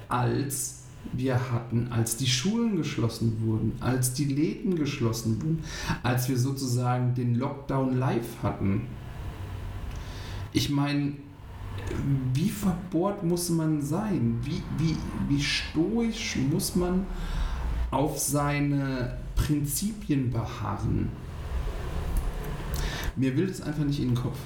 als 0.09 0.83
wir 1.15 1.51
hatten, 1.51 1.89
als 1.91 2.19
die 2.19 2.27
Schulen 2.27 2.77
geschlossen 2.77 3.39
wurden, 3.41 3.73
als 3.81 4.13
die 4.13 4.27
Läden 4.27 4.77
geschlossen 4.77 5.41
wurden, 5.41 5.63
als 6.03 6.29
wir 6.29 6.37
sozusagen 6.37 7.15
den 7.15 7.35
Lockdown 7.35 7.97
live 7.97 8.43
hatten. 8.43 8.83
Ich 10.53 10.69
meine, 10.69 11.15
wie 12.35 12.51
verbohrt 12.51 13.23
muss 13.23 13.49
man 13.49 13.83
sein? 13.83 14.39
Wie, 14.43 14.63
wie, 14.79 14.97
wie 15.29 15.43
stoisch 15.43 16.37
muss 16.51 16.77
man 16.77 17.07
auf 17.91 18.19
seine 18.19 19.19
Prinzipien 19.35 20.31
beharren? 20.31 21.11
Mir 23.17 23.37
will 23.37 23.47
das 23.47 23.63
einfach 23.63 23.85
nicht 23.85 24.01
in 24.01 24.09
den 24.09 24.15
Kopf. 24.15 24.39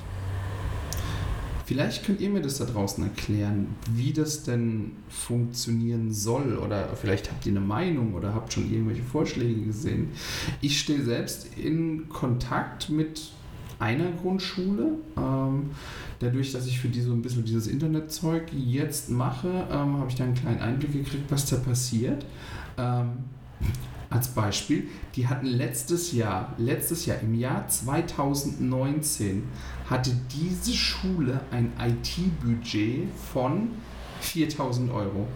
Vielleicht 1.70 2.04
könnt 2.04 2.20
ihr 2.20 2.30
mir 2.30 2.42
das 2.42 2.58
da 2.58 2.64
draußen 2.64 3.02
erklären, 3.04 3.76
wie 3.94 4.12
das 4.12 4.42
denn 4.42 4.90
funktionieren 5.08 6.12
soll. 6.12 6.58
Oder 6.58 6.88
vielleicht 7.00 7.30
habt 7.30 7.46
ihr 7.46 7.52
eine 7.52 7.60
Meinung 7.60 8.14
oder 8.14 8.34
habt 8.34 8.52
schon 8.52 8.68
irgendwelche 8.72 9.04
Vorschläge 9.04 9.62
gesehen. 9.62 10.08
Ich 10.60 10.80
stehe 10.80 11.04
selbst 11.04 11.56
in 11.56 12.08
Kontakt 12.08 12.90
mit 12.90 13.30
einer 13.80 14.10
Grundschule. 14.12 14.92
Ähm, 15.16 15.70
dadurch, 16.20 16.52
dass 16.52 16.66
ich 16.66 16.78
für 16.78 16.88
die 16.88 17.00
so 17.00 17.12
ein 17.12 17.22
bisschen 17.22 17.44
dieses 17.44 17.66
Internetzeug 17.66 18.52
jetzt 18.52 19.10
mache, 19.10 19.48
ähm, 19.70 19.98
habe 19.98 20.06
ich 20.08 20.14
da 20.14 20.24
einen 20.24 20.34
kleinen 20.34 20.60
Einblick 20.60 20.92
gekriegt, 20.92 21.30
was 21.30 21.46
da 21.46 21.56
passiert. 21.56 22.24
Ähm, 22.78 23.10
als 24.10 24.28
Beispiel, 24.28 24.88
die 25.14 25.28
hatten 25.28 25.46
letztes 25.46 26.12
Jahr, 26.12 26.54
letztes 26.58 27.06
Jahr 27.06 27.20
im 27.20 27.34
Jahr 27.34 27.68
2019 27.68 29.44
hatte 29.88 30.10
diese 30.32 30.72
Schule 30.72 31.40
ein 31.52 31.72
IT-Budget 31.78 33.08
von 33.32 33.70
4000 34.20 34.90
Euro. 34.90 35.28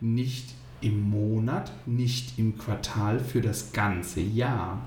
Nicht 0.00 0.54
im 0.80 1.10
Monat, 1.10 1.72
nicht 1.86 2.38
im 2.38 2.58
Quartal, 2.58 3.20
für 3.20 3.40
das 3.40 3.72
ganze 3.72 4.20
Jahr. 4.20 4.80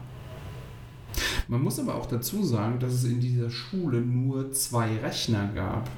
Man 1.47 1.61
muss 1.61 1.79
aber 1.79 1.95
auch 1.95 2.07
dazu 2.07 2.43
sagen, 2.43 2.79
dass 2.79 2.93
es 2.93 3.03
in 3.03 3.19
dieser 3.19 3.49
Schule 3.49 4.01
nur 4.01 4.51
zwei 4.51 4.97
Rechner 4.97 5.49
gab. 5.53 5.89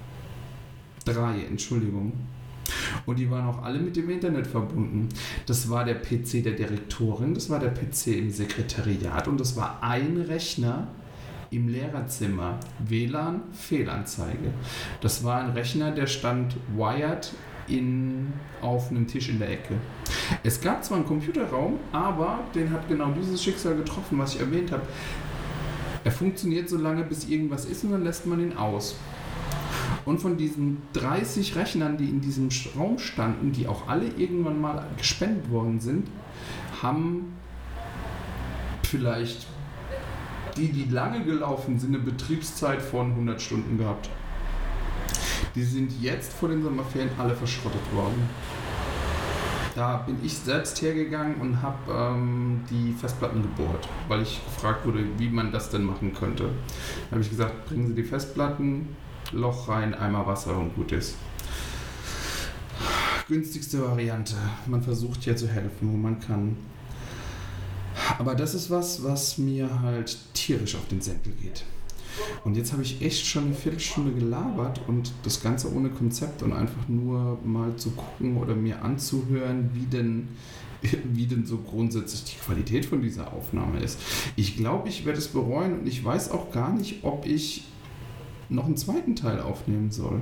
Drei, 1.05 1.45
Entschuldigung. 1.49 2.11
Und 3.05 3.17
die 3.17 3.31
waren 3.31 3.47
auch 3.47 3.63
alle 3.63 3.79
mit 3.79 3.95
dem 3.95 4.09
Internet 4.09 4.45
verbunden. 4.45 5.07
Das 5.45 5.69
war 5.69 5.85
der 5.85 5.95
PC 5.95 6.43
der 6.43 6.53
Direktorin, 6.53 7.33
das 7.33 7.49
war 7.49 7.59
der 7.59 7.69
PC 7.69 8.07
im 8.07 8.29
Sekretariat 8.29 9.27
und 9.27 9.39
das 9.39 9.55
war 9.55 9.81
ein 9.81 10.17
Rechner 10.17 10.87
im 11.49 11.69
Lehrerzimmer. 11.69 12.59
WLAN, 12.79 13.41
Fehlanzeige. 13.53 14.51
Das 14.99 15.23
war 15.23 15.41
ein 15.41 15.51
Rechner, 15.51 15.91
der 15.91 16.07
stand 16.07 16.57
wired 16.75 17.31
in, 17.67 18.33
auf 18.61 18.91
einem 18.91 19.07
Tisch 19.07 19.29
in 19.29 19.39
der 19.39 19.51
Ecke. 19.51 19.75
Es 20.43 20.59
gab 20.59 20.83
zwar 20.83 20.97
einen 20.97 21.05
Computerraum, 21.05 21.79
aber 21.91 22.39
den 22.55 22.71
hat 22.71 22.87
genau 22.87 23.11
dieses 23.11 23.43
Schicksal 23.43 23.75
getroffen, 23.75 24.17
was 24.17 24.35
ich 24.35 24.41
erwähnt 24.41 24.71
habe. 24.71 24.83
Er 26.07 26.11
funktioniert 26.11 26.69
so 26.69 26.77
lange, 26.77 27.03
bis 27.03 27.27
irgendwas 27.27 27.65
ist 27.65 27.83
und 27.83 27.91
dann 27.91 28.05
lässt 28.05 28.25
man 28.25 28.39
ihn 28.39 28.55
aus. 28.55 28.95
Und 30.05 30.19
von 30.19 30.37
diesen 30.37 30.81
30 30.93 31.57
Rechnern, 31.57 31.97
die 31.97 32.05
in 32.05 32.21
diesem 32.21 32.47
Raum 32.77 32.97
standen, 32.97 33.51
die 33.51 33.67
auch 33.67 33.89
alle 33.89 34.07
irgendwann 34.15 34.61
mal 34.61 34.87
gespendet 34.95 35.51
worden 35.51 35.81
sind, 35.81 36.07
haben 36.81 37.33
vielleicht 38.83 39.47
die, 40.55 40.71
die 40.71 40.89
lange 40.89 41.25
gelaufen 41.25 41.77
sind, 41.77 41.93
eine 41.93 42.01
Betriebszeit 42.01 42.81
von 42.81 43.11
100 43.11 43.41
Stunden 43.41 43.77
gehabt. 43.77 44.09
Die 45.55 45.63
sind 45.65 45.91
jetzt 46.01 46.31
vor 46.31 46.47
den 46.47 46.63
Sommerferien 46.63 47.09
alle 47.17 47.35
verschrottet 47.35 47.93
worden. 47.93 48.29
Da 49.77 49.97
bin 49.97 50.17
ich 50.23 50.33
selbst 50.33 50.81
hergegangen 50.81 51.35
und 51.35 51.61
habe 51.61 51.93
ähm, 51.93 52.61
die 52.67 52.93
Festplatten 52.93 53.43
gebohrt, 53.43 53.87
weil 54.07 54.23
ich 54.23 54.43
gefragt 54.43 54.83
wurde, 54.87 55.05
wie 55.19 55.29
man 55.29 55.51
das 55.51 55.69
denn 55.69 55.83
machen 55.83 56.15
könnte. 56.15 56.45
Da 56.45 57.11
habe 57.11 57.21
ich 57.21 57.29
gesagt, 57.29 57.67
bringen 57.67 57.87
Sie 57.87 57.93
die 57.93 58.03
Festplatten, 58.03 58.95
Loch 59.33 59.69
rein, 59.69 59.93
Eimer 59.93 60.25
Wasser 60.25 60.57
und 60.57 60.73
gut 60.73 60.93
ist. 60.93 61.13
Günstigste 63.27 63.87
Variante. 63.87 64.33
Man 64.65 64.81
versucht 64.81 65.23
ja 65.27 65.35
zu 65.35 65.47
helfen, 65.47 65.93
wo 65.93 65.95
man 65.95 66.19
kann. 66.19 66.57
Aber 68.17 68.33
das 68.33 68.55
ist 68.55 68.71
was, 68.71 69.03
was 69.03 69.37
mir 69.37 69.69
halt 69.83 70.17
tierisch 70.33 70.73
auf 70.73 70.87
den 70.87 71.01
Senkel 71.01 71.33
geht. 71.33 71.65
Und 72.43 72.55
jetzt 72.57 72.73
habe 72.73 72.81
ich 72.81 73.01
echt 73.01 73.25
schon 73.25 73.45
eine 73.45 73.53
Viertelstunde 73.53 74.11
gelabert 74.11 74.81
und 74.87 75.11
das 75.23 75.41
Ganze 75.41 75.73
ohne 75.73 75.89
Konzept 75.89 76.43
und 76.43 76.53
einfach 76.53 76.87
nur 76.87 77.37
mal 77.43 77.75
zu 77.75 77.91
gucken 77.91 78.37
oder 78.37 78.55
mir 78.55 78.81
anzuhören, 78.83 79.69
wie 79.73 79.85
denn 79.85 80.29
wie 81.13 81.25
denn 81.25 81.45
so 81.45 81.57
grundsätzlich 81.57 82.23
die 82.23 82.39
Qualität 82.39 82.85
von 82.85 83.01
dieser 83.01 83.33
Aufnahme 83.33 83.79
ist. 83.79 83.99
Ich 84.35 84.57
glaube, 84.57 84.89
ich 84.89 85.05
werde 85.05 85.19
es 85.19 85.27
bereuen 85.27 85.79
und 85.79 85.87
ich 85.87 86.03
weiß 86.03 86.31
auch 86.31 86.51
gar 86.51 86.71
nicht, 86.73 87.03
ob 87.03 87.25
ich 87.25 87.63
noch 88.49 88.65
einen 88.65 88.77
zweiten 88.77 89.15
Teil 89.15 89.41
aufnehmen 89.41 89.91
soll. 89.91 90.21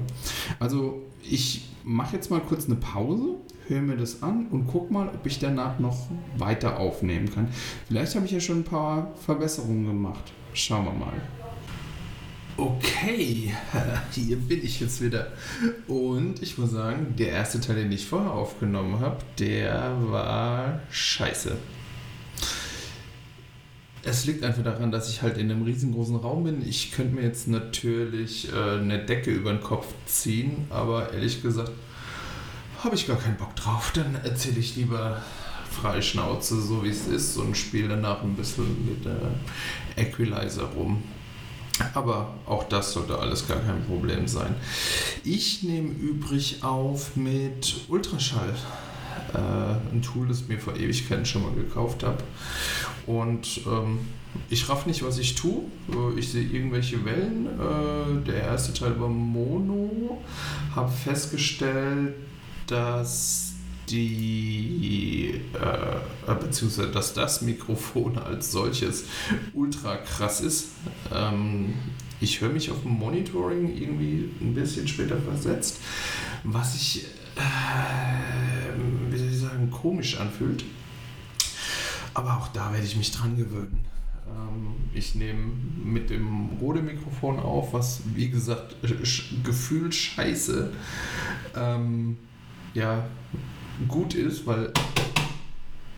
Also 0.60 1.02
ich 1.30 1.70
mache 1.84 2.16
jetzt 2.16 2.32
mal 2.32 2.40
kurz 2.40 2.66
eine 2.66 2.76
Pause, 2.76 3.36
höre 3.68 3.82
mir 3.82 3.98
das 3.98 4.24
an 4.24 4.48
und 4.52 4.68
guck 4.68 4.92
mal, 4.92 5.08
ob 5.08 5.26
ich 5.26 5.40
danach 5.40 5.80
noch 5.80 6.08
weiter 6.38 6.80
aufnehmen 6.80 7.32
kann. 7.32 7.48
Vielleicht 7.88 8.16
habe 8.16 8.26
ich 8.26 8.32
ja 8.32 8.40
schon 8.40 8.60
ein 8.60 8.64
paar 8.64 9.12
Verbesserungen 9.26 9.86
gemacht. 9.86 10.34
Schauen 10.54 10.86
wir 10.86 10.94
mal. 10.94 11.14
Okay, 12.58 13.54
hier 14.12 14.38
bin 14.38 14.64
ich 14.64 14.80
jetzt 14.80 15.02
wieder. 15.02 15.28
Und 15.88 16.42
ich 16.42 16.58
muss 16.58 16.72
sagen, 16.72 17.14
der 17.18 17.30
erste 17.30 17.60
Teil, 17.60 17.76
den 17.76 17.92
ich 17.92 18.06
vorher 18.06 18.32
aufgenommen 18.32 19.02
habe, 19.02 19.18
der 19.38 19.94
war 20.00 20.80
scheiße. 20.90 21.58
Es 24.04 24.26
liegt 24.26 24.44
einfach 24.44 24.64
daran, 24.64 24.92
dass 24.92 25.10
ich 25.10 25.22
halt 25.22 25.38
in 25.38 25.52
einem 25.52 25.64
riesengroßen 25.64 26.16
Raum 26.16 26.46
bin. 26.46 26.66
Ich 26.66 26.92
könnte 26.92 27.16
mir 27.16 27.24
jetzt 27.24 27.48
natürlich 27.48 28.54
äh, 28.54 28.80
eine 28.80 29.00
Decke 29.04 29.32
über 29.32 29.52
den 29.52 29.62
Kopf 29.62 29.88
ziehen, 30.06 30.68
aber 30.70 31.12
ehrlich 31.12 31.42
gesagt 31.42 31.72
habe 32.84 32.96
ich 32.96 33.08
gar 33.08 33.18
keinen 33.18 33.38
Bock 33.38 33.56
drauf. 33.56 33.92
Dann 33.96 34.16
erzähle 34.24 34.60
ich 34.60 34.76
lieber 34.76 35.22
Freischnauze, 35.72 36.62
so 36.62 36.84
wie 36.84 36.90
es 36.90 37.08
ist, 37.08 37.36
und 37.38 37.58
spiele 37.58 37.90
danach 37.90 38.22
ein 38.24 38.36
bisschen 38.36 38.86
mit 38.88 39.04
der 39.04 39.20
Equalizer 39.98 40.66
rum. 40.66 41.04
Aber 41.94 42.34
auch 42.46 42.64
das 42.66 42.94
sollte 42.94 43.18
alles 43.18 43.48
gar 43.48 43.60
kein 43.60 43.84
Problem 43.86 44.28
sein. 44.28 44.56
Ich 45.24 45.64
nehme 45.64 45.90
übrig 45.90 46.64
auf 46.64 47.16
mit 47.16 47.76
Ultraschall. 47.88 48.56
Äh, 49.34 49.94
ein 49.94 50.02
Tool, 50.02 50.28
das 50.28 50.42
ich 50.42 50.48
mir 50.48 50.60
vor 50.60 50.76
Ewigkeiten 50.76 51.26
schon 51.26 51.44
mal 51.44 51.54
gekauft 51.54 52.04
habe. 52.04 52.24
Und 53.06 53.62
ähm, 53.66 54.00
ich 54.50 54.68
raff 54.70 54.86
nicht, 54.86 55.04
was 55.04 55.18
ich 55.18 55.36
tue. 55.36 55.64
Äh, 55.92 56.20
ich 56.20 56.30
sehe 56.30 56.44
irgendwelche 56.44 57.04
Wellen. 57.06 57.48
Äh, 57.48 58.26
der 58.26 58.44
erste 58.44 58.74
Teil 58.74 59.00
war 59.00 59.10
Mono. 59.10 60.22
Habe 60.76 60.92
festgestellt, 60.92 62.16
dass 62.68 63.45
die, 63.90 65.42
äh, 65.54 66.34
beziehungsweise 66.36 66.92
dass 66.92 67.14
das 67.14 67.42
Mikrofon 67.42 68.18
als 68.26 68.52
solches 68.52 69.06
ultra 69.54 69.98
krass 69.98 70.42
ist. 70.42 70.70
Ähm, 71.14 71.74
ich 72.22 72.42
höre 72.42 72.50
mich 72.50 72.72
auf 72.72 72.82
dem 72.82 72.92
Monitoring 72.92 73.78
irgendwie 73.78 74.30
ein 74.42 74.54
bisschen 74.54 74.88
später 74.88 75.18
versetzt, 75.18 75.80
was 76.44 76.74
sich, 76.74 77.06
äh, 77.36 79.12
wie 79.12 79.18
soll 79.18 79.28
ich 79.28 79.40
sagen, 79.40 79.70
komisch 79.70 80.20
anfühlt. 80.20 80.64
Aber 82.14 82.38
auch 82.38 82.48
da 82.50 82.72
werde 82.72 82.86
ich 82.86 82.96
mich 82.96 83.12
dran 83.12 83.36
gewöhnen. 83.36 83.86
Ähm, 84.28 84.76
ich 84.94 85.16
nehme 85.16 85.52
mit 85.84 86.10
dem 86.10 86.52
Rode-Mikrofon 86.62 87.40
auf, 87.40 87.74
was 87.74 88.02
wie 88.16 88.30
gesagt 88.30 88.78
gefühlt 89.44 89.94
scheiße 89.94 90.72
ähm, 91.56 92.18
ja, 92.76 93.06
gut 93.88 94.14
ist, 94.14 94.46
weil 94.46 94.72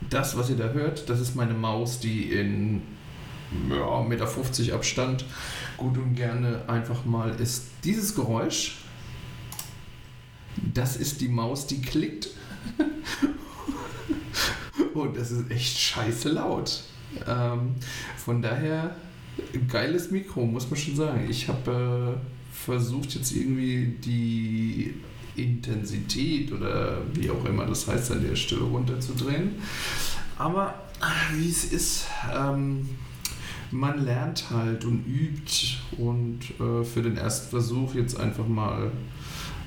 das, 0.10 0.38
was 0.38 0.50
ihr 0.50 0.58
da 0.58 0.70
hört, 0.70 1.10
das 1.10 1.20
ist 1.20 1.36
meine 1.36 1.54
Maus, 1.54 2.00
die 2.00 2.32
in 2.32 2.82
ja, 3.70 3.76
1,50 3.76 4.08
Meter 4.08 4.76
Abstand 4.76 5.26
gut 5.78 5.98
und 5.98 6.16
gerne 6.16 6.68
einfach 6.68 7.06
mal 7.06 7.40
ist. 7.40 7.66
Dieses 7.84 8.16
Geräusch, 8.16 8.78
das 10.74 10.98
ist 10.98 11.22
die 11.22 11.30
Maus, 11.30 11.68
die 11.68 11.82
klickt. 11.82 12.30
und 14.94 15.16
das 15.16 15.32
ist 15.32 15.52
echt 15.52 15.78
scheiße 15.78 16.30
laut. 16.30 16.84
Ähm, 17.28 17.76
von 18.18 18.42
daher, 18.42 18.96
geiles 19.68 20.12
Mikro, 20.12 20.46
muss 20.46 20.70
man 20.70 20.80
schon 20.80 20.96
sagen. 20.96 21.28
Ich 21.30 21.48
habe 21.48 22.18
äh, 22.18 22.56
versucht 22.56 23.16
jetzt 23.16 23.32
irgendwie 23.32 23.96
die 24.04 24.96
Intensität 25.38 26.52
oder 26.52 26.98
wie 27.14 27.30
auch 27.30 27.46
immer 27.46 27.66
das 27.66 27.88
heißt 27.88 28.12
an 28.12 28.24
der 28.28 28.36
Stelle 28.36 28.64
runterzudrehen. 28.64 29.56
Aber 30.38 30.74
wie 31.34 31.50
es 31.50 31.66
ist, 31.66 32.06
ähm, 32.34 32.88
man 33.72 34.04
lernt 34.04 34.50
halt 34.50 34.86
und 34.86 35.06
übt 35.06 35.78
und 35.98 36.40
äh, 36.60 36.84
für 36.84 37.02
den 37.02 37.18
ersten 37.18 37.50
Versuch 37.50 37.96
jetzt 37.96 38.20
einfach 38.20 38.48
mal 38.48 38.92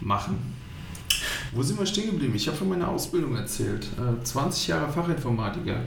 machen. 0.01 0.39
Wo 1.53 1.63
sind 1.63 1.79
wir 1.79 1.87
stehen 1.87 2.11
geblieben? 2.11 2.35
Ich 2.35 2.47
habe 2.47 2.57
von 2.57 2.69
meiner 2.69 2.89
Ausbildung 2.89 3.37
erzählt. 3.37 3.87
Äh, 3.99 4.25
20 4.25 4.69
Jahre 4.69 4.91
Fachinformatiker. 4.93 5.81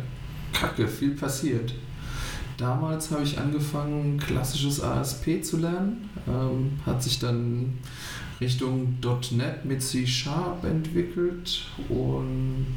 Kacke, 0.52 0.88
viel 0.88 1.12
passiert. 1.12 1.74
Damals 2.58 3.10
habe 3.12 3.24
ich 3.24 3.40
angefangen, 3.40 4.20
klassisches 4.20 4.82
ASP 4.82 5.44
zu 5.44 5.58
lernen. 5.58 6.10
Ähm, 6.28 6.80
hat 6.86 7.02
sich 7.02 7.20
dann 7.20 7.80
Richtung 8.42 8.98
.NET 9.32 9.66
mit 9.66 9.82
C 9.82 10.06
Sharp 10.06 10.64
entwickelt 10.64 11.66
und 11.90 12.76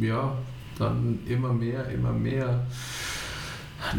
ja, 0.00 0.36
dann 0.78 1.18
immer 1.26 1.52
mehr, 1.52 1.88
immer 1.88 2.12
mehr. 2.12 2.66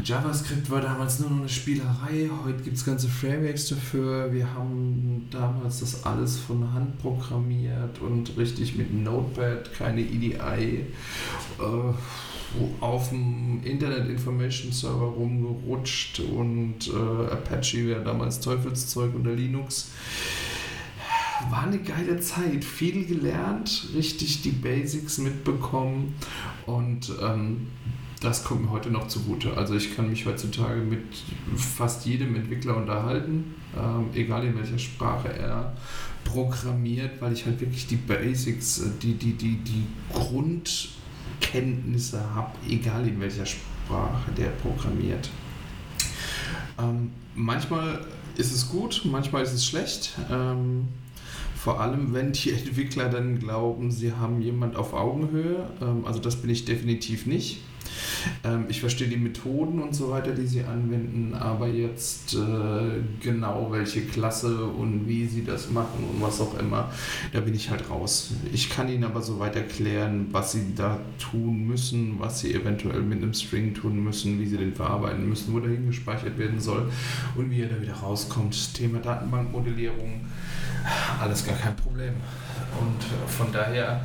JavaScript 0.04 0.70
war 0.70 0.82
damals 0.82 1.20
nur 1.20 1.30
noch 1.30 1.40
eine 1.40 1.50
Spielerei, 1.50 2.30
heute 2.44 2.64
gibt 2.64 2.78
es 2.78 2.86
ganze 2.86 3.08
Frameworks 3.08 3.70
dafür. 3.70 4.34
Wir 4.34 4.54
haben 4.54 5.28
damals 5.32 5.80
das 5.80 6.04
alles 6.04 6.38
von 6.38 6.74
Hand 6.74 7.00
programmiert 7.00 8.00
und 8.02 8.36
richtig 8.38 8.76
mit 8.76 8.94
Notepad, 8.94 9.72
keine 9.74 10.02
EDI, 10.02 10.36
äh, 10.38 10.84
auf 12.82 13.10
dem 13.10 13.62
Internet 13.64 14.10
Information 14.10 14.72
Server 14.72 15.06
rumgerutscht 15.06 16.22
und 16.22 16.88
äh, 16.88 17.32
Apache 17.32 17.88
wäre 17.88 18.04
damals 18.04 18.40
Teufelszeug 18.40 19.14
unter 19.14 19.34
Linux 19.34 19.92
war 21.50 21.64
eine 21.64 21.80
geile 21.80 22.20
Zeit. 22.20 22.64
Viel 22.64 23.06
gelernt, 23.06 23.90
richtig 23.96 24.42
die 24.42 24.52
Basics 24.52 25.18
mitbekommen 25.18 26.16
und 26.66 27.12
ähm, 27.22 27.68
das 28.22 28.44
kommt 28.44 28.64
mir 28.64 28.72
heute 28.72 28.90
noch 28.90 29.08
zugute. 29.08 29.56
Also 29.56 29.76
ich 29.76 29.96
kann 29.96 30.10
mich 30.10 30.26
heutzutage 30.26 30.82
mit 30.82 31.06
fast 31.56 32.06
jedem 32.06 32.36
Entwickler 32.36 32.76
unterhalten, 32.78 33.54
ähm, 33.78 34.10
egal 34.14 34.44
in 34.46 34.58
welcher 34.58 34.80
Sprache 34.80 35.30
er 35.30 35.78
programmiert, 36.24 37.22
weil 37.22 37.34
ich 37.34 37.46
halt 37.46 37.62
wirklich 37.62 37.86
die 37.88 37.98
Basics, 37.98 38.80
äh, 38.80 38.90
die, 39.02 39.14
die, 39.14 39.34
die, 39.34 39.58
die 39.58 39.86
Grundkenntnisse 40.12 42.34
habe, 42.34 42.54
egal 42.68 43.08
in 43.08 43.22
welcher 43.22 43.46
Sprache 43.46 44.32
der 44.36 44.50
programmiert. 44.50 45.30
Ähm, 46.80 47.12
manchmal 47.36 48.04
ist 48.36 48.52
es 48.54 48.70
gut, 48.70 49.04
manchmal 49.06 49.44
ist 49.44 49.54
es 49.54 49.66
schlecht. 49.66 50.18
Ähm, 50.32 50.88
vor 51.58 51.82
allem, 51.82 52.14
wenn 52.14 52.32
die 52.32 52.52
Entwickler 52.54 53.10
dann 53.10 53.40
glauben, 53.40 53.92
sie 53.92 54.14
haben 54.14 54.42
jemand 54.42 54.76
auf 54.76 54.94
Augenhöhe. 54.94 55.70
Ähm, 55.82 56.06
also 56.06 56.20
das 56.20 56.38
bin 56.38 56.50
ich 56.50 56.66
definitiv 56.66 57.26
nicht. 57.26 57.60
Ähm, 58.44 58.66
ich 58.70 58.80
verstehe 58.80 59.08
die 59.08 59.18
Methoden 59.18 59.80
und 59.82 59.94
so 59.94 60.10
weiter, 60.12 60.32
die 60.32 60.46
sie 60.46 60.64
anwenden, 60.64 61.34
aber 61.34 61.68
jetzt 61.68 62.36
äh, 62.36 63.02
genau 63.22 63.72
welche 63.72 64.02
Klasse 64.02 64.66
und 64.66 65.08
wie 65.08 65.26
sie 65.26 65.44
das 65.44 65.70
machen 65.70 66.04
und 66.12 66.22
was 66.22 66.42
auch 66.42 66.58
immer, 66.60 66.92
da 67.34 67.42
bin 67.42 67.54
ich 67.54 67.70
halt 67.70 67.90
raus. 67.90 68.32
Ich 68.54 68.70
kann 68.70 68.90
ihnen 68.90 69.04
aber 69.04 69.22
soweit 69.22 69.56
erklären, 69.56 70.28
was 70.32 70.54
sie 70.54 70.74
da 70.76 71.00
tun 71.18 71.68
müssen, 71.68 72.20
was 72.20 72.40
sie 72.40 72.54
eventuell 72.54 73.02
mit 73.02 73.22
einem 73.22 73.34
String 73.34 73.74
tun 73.74 74.04
müssen, 74.04 74.40
wie 74.40 74.46
sie 74.46 74.58
den 74.58 74.74
verarbeiten 74.74 75.28
müssen, 75.28 75.54
wo 75.54 75.60
der 75.60 75.72
hingespeichert 75.72 76.38
werden 76.38 76.60
soll 76.60 76.90
und 77.36 77.52
wie 77.52 77.62
er 77.62 77.70
da 77.70 77.82
wieder 77.82 77.94
rauskommt. 77.94 78.74
Thema 78.74 79.00
Datenbankmodellierung 79.00 80.22
alles 81.20 81.46
gar 81.46 81.56
kein 81.56 81.76
Problem. 81.76 82.14
Und 82.80 83.04
von 83.30 83.52
daher 83.52 84.02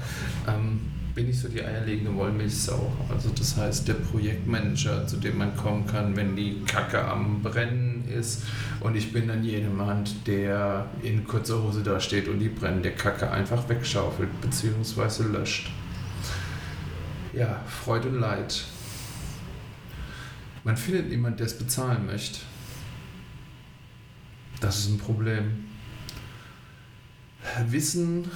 ähm, 0.48 0.80
bin 1.14 1.28
ich 1.28 1.38
so 1.38 1.48
die 1.48 1.62
eierlegende 1.62 2.14
Wollmilchsau. 2.14 2.90
Also 3.10 3.30
das 3.30 3.56
heißt, 3.56 3.86
der 3.88 3.94
Projektmanager, 3.94 5.06
zu 5.06 5.16
dem 5.18 5.38
man 5.38 5.54
kommen 5.56 5.86
kann, 5.86 6.16
wenn 6.16 6.34
die 6.36 6.62
Kacke 6.64 7.04
am 7.04 7.42
Brennen 7.42 8.08
ist. 8.08 8.44
Und 8.80 8.96
ich 8.96 9.12
bin 9.12 9.28
dann 9.28 9.44
jemand, 9.44 10.26
der 10.26 10.86
in 11.02 11.24
kurzer 11.24 11.62
Hose 11.62 11.82
da 11.82 12.00
steht 12.00 12.28
und 12.28 12.38
die 12.38 12.48
brennende 12.48 12.92
Kacke 12.92 13.30
einfach 13.30 13.68
wegschaufelt 13.68 14.28
bzw. 14.40 15.24
löscht. 15.24 15.70
Ja, 17.34 17.62
Freude 17.66 18.08
und 18.08 18.20
Leid. 18.20 18.64
Man 20.64 20.76
findet 20.76 21.08
niemanden, 21.08 21.38
der 21.38 21.46
es 21.46 21.58
bezahlen 21.58 22.06
möchte. 22.06 22.40
Das 24.60 24.78
ist 24.78 24.90
ein 24.90 24.98
Problem. 24.98 25.64
Wissen 27.66 28.30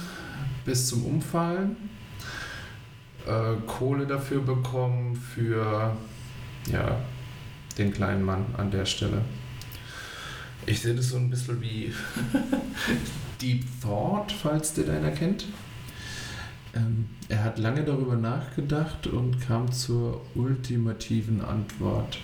bis 0.65 0.87
zum 0.87 1.05
Umfallen, 1.05 1.77
äh, 3.27 3.55
Kohle 3.65 4.07
dafür 4.07 4.41
bekommen 4.41 5.15
für 5.15 5.95
ja, 6.71 6.97
den 7.77 7.93
kleinen 7.93 8.23
Mann 8.23 8.45
an 8.57 8.71
der 8.71 8.85
Stelle. 8.85 9.21
Ich 10.65 10.81
sehe 10.81 10.95
das 10.95 11.09
so 11.09 11.17
ein 11.17 11.29
bisschen 11.29 11.61
wie 11.61 11.93
Deep 13.41 13.63
Thought, 13.81 14.31
falls 14.31 14.73
der 14.73 14.85
deiner 14.85 15.11
kennt. 15.11 15.45
Ähm, 16.73 17.07
er 17.29 17.43
hat 17.43 17.57
lange 17.57 17.83
darüber 17.83 18.15
nachgedacht 18.15 19.07
und 19.07 19.39
kam 19.41 19.71
zur 19.71 20.21
ultimativen 20.35 21.41
Antwort. 21.41 22.19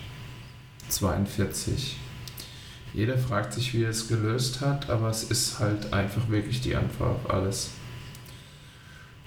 42. 0.88 1.96
Jeder 2.92 3.18
fragt 3.18 3.52
sich, 3.52 3.74
wie 3.74 3.82
er 3.82 3.90
es 3.90 4.08
gelöst 4.08 4.60
hat, 4.60 4.88
aber 4.90 5.08
es 5.08 5.24
ist 5.24 5.58
halt 5.58 5.92
einfach 5.92 6.28
wirklich 6.28 6.60
die 6.60 6.76
Antwort 6.76 7.16
auf 7.24 7.30
alles. 7.30 7.70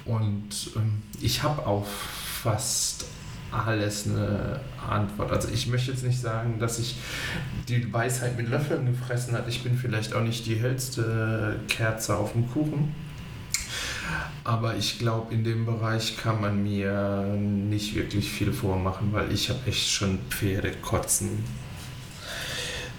Und 0.08 0.72
ähm, 0.76 1.02
ich 1.22 1.44
habe 1.44 1.66
auf 1.66 1.88
fast 1.88 3.06
alles 3.52 4.08
eine 4.08 4.60
Antwort. 4.90 5.32
Also 5.32 5.50
ich 5.50 5.68
möchte 5.68 5.92
jetzt 5.92 6.04
nicht 6.04 6.20
sagen, 6.20 6.60
dass 6.60 6.80
ich 6.80 6.96
die 7.68 7.92
Weisheit 7.92 8.38
mit 8.38 8.50
Löffeln 8.50 8.86
gefressen 8.86 9.34
hat. 9.34 9.48
Ich 9.48 9.64
bin 9.64 9.78
vielleicht 9.78 10.14
auch 10.14 10.22
nicht 10.22 10.46
die 10.46 10.56
hellste 10.56 11.60
Kerze 11.68 12.18
auf 12.18 12.34
dem 12.34 12.50
Kuchen. 12.52 12.94
Aber 14.44 14.76
ich 14.76 15.00
glaube, 15.00 15.34
in 15.34 15.44
dem 15.44 15.66
Bereich 15.66 16.18
kann 16.18 16.40
man 16.40 16.64
mir 16.64 17.36
nicht 17.36 17.96
wirklich 17.96 18.30
viel 18.30 18.54
vormachen, 18.54 19.12
weil 19.12 19.32
ich 19.32 19.50
habe 19.50 19.60
echt 19.66 19.90
schon 19.90 20.20
Pferde 20.30 20.72
kotzen 20.82 21.44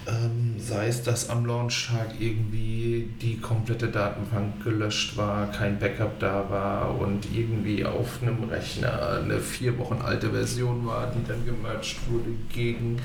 ähm, 0.09 0.57
sei 0.59 0.89
es, 0.89 1.03
dass 1.03 1.29
am 1.29 1.45
Launchtag 1.47 2.15
irgendwie 2.19 3.11
die 3.21 3.39
komplette 3.39 3.89
Datenbank 3.89 4.65
gelöscht 4.65 5.17
war, 5.17 5.51
kein 5.51 5.79
Backup 5.79 6.19
da 6.19 6.49
war 6.49 6.99
und 6.99 7.27
irgendwie 7.35 7.85
auf 7.85 8.23
einem 8.23 8.45
Rechner 8.45 9.21
eine 9.23 9.39
vier 9.39 9.79
Wochen 9.79 10.01
alte 10.03 10.31
Version 10.31 10.87
war, 10.87 11.13
die 11.13 11.27
dann 11.27 11.45
gemerged 11.45 11.99
wurde 12.09 12.31
gegen 12.53 13.01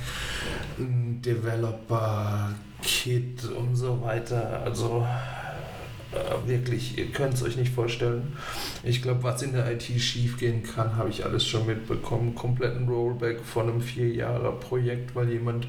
ein 0.79 1.21
Developer-Kit 1.21 2.55
und 3.45 3.75
so 3.75 4.01
weiter. 4.01 4.61
Also 4.63 5.05
äh, 6.13 6.47
wirklich, 6.47 6.97
ihr 6.97 7.07
könnt 7.07 7.33
es 7.33 7.43
euch 7.43 7.57
nicht 7.57 7.73
vorstellen. 7.73 8.37
Ich 8.83 9.01
glaube, 9.01 9.23
was 9.23 9.41
in 9.41 9.53
der 9.53 9.71
IT 9.71 9.83
schiefgehen 9.83 10.63
kann, 10.63 10.95
habe 10.95 11.09
ich 11.09 11.25
alles 11.25 11.45
schon 11.45 11.65
mitbekommen. 11.65 12.35
Kompletten 12.35 12.87
Rollback 12.87 13.39
von 13.41 13.69
einem 13.69 13.81
vier 13.81 14.09
Jahre 14.09 14.51
Projekt, 14.53 15.15
weil 15.15 15.29
jemand 15.29 15.67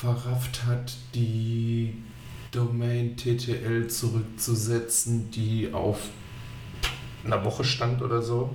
verrafft 0.00 0.64
hat, 0.64 0.94
die 1.12 1.94
Domain 2.52 3.16
TTL 3.16 3.88
zurückzusetzen, 3.88 5.30
die 5.32 5.70
auf 5.72 5.98
einer 7.24 7.44
Woche 7.44 7.64
stand 7.64 8.00
oder 8.00 8.22
so. 8.22 8.54